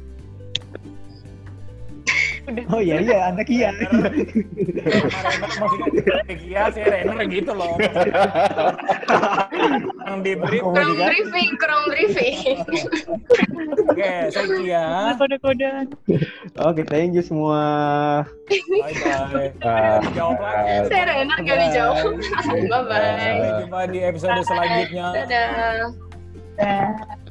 [2.70, 3.74] Oh iya iya, anak iya.
[3.74, 4.14] Renner,
[5.58, 7.74] maksudnya saya Kia saya Renner gitu loh.
[10.06, 12.38] Yang di brief kurang briefing kurang briefing.
[13.90, 14.86] Oke saya Kia
[15.18, 15.86] kode-kodean.
[16.62, 17.64] Oke, thank you semua.
[19.34, 20.06] bye bye.
[20.14, 22.14] Jawab lagi saya enak gak dijawab.
[22.70, 25.06] Bye bye sampai jumpa di episode selanjutnya.
[25.14, 25.90] Dadah.
[26.56, 27.22] Dah.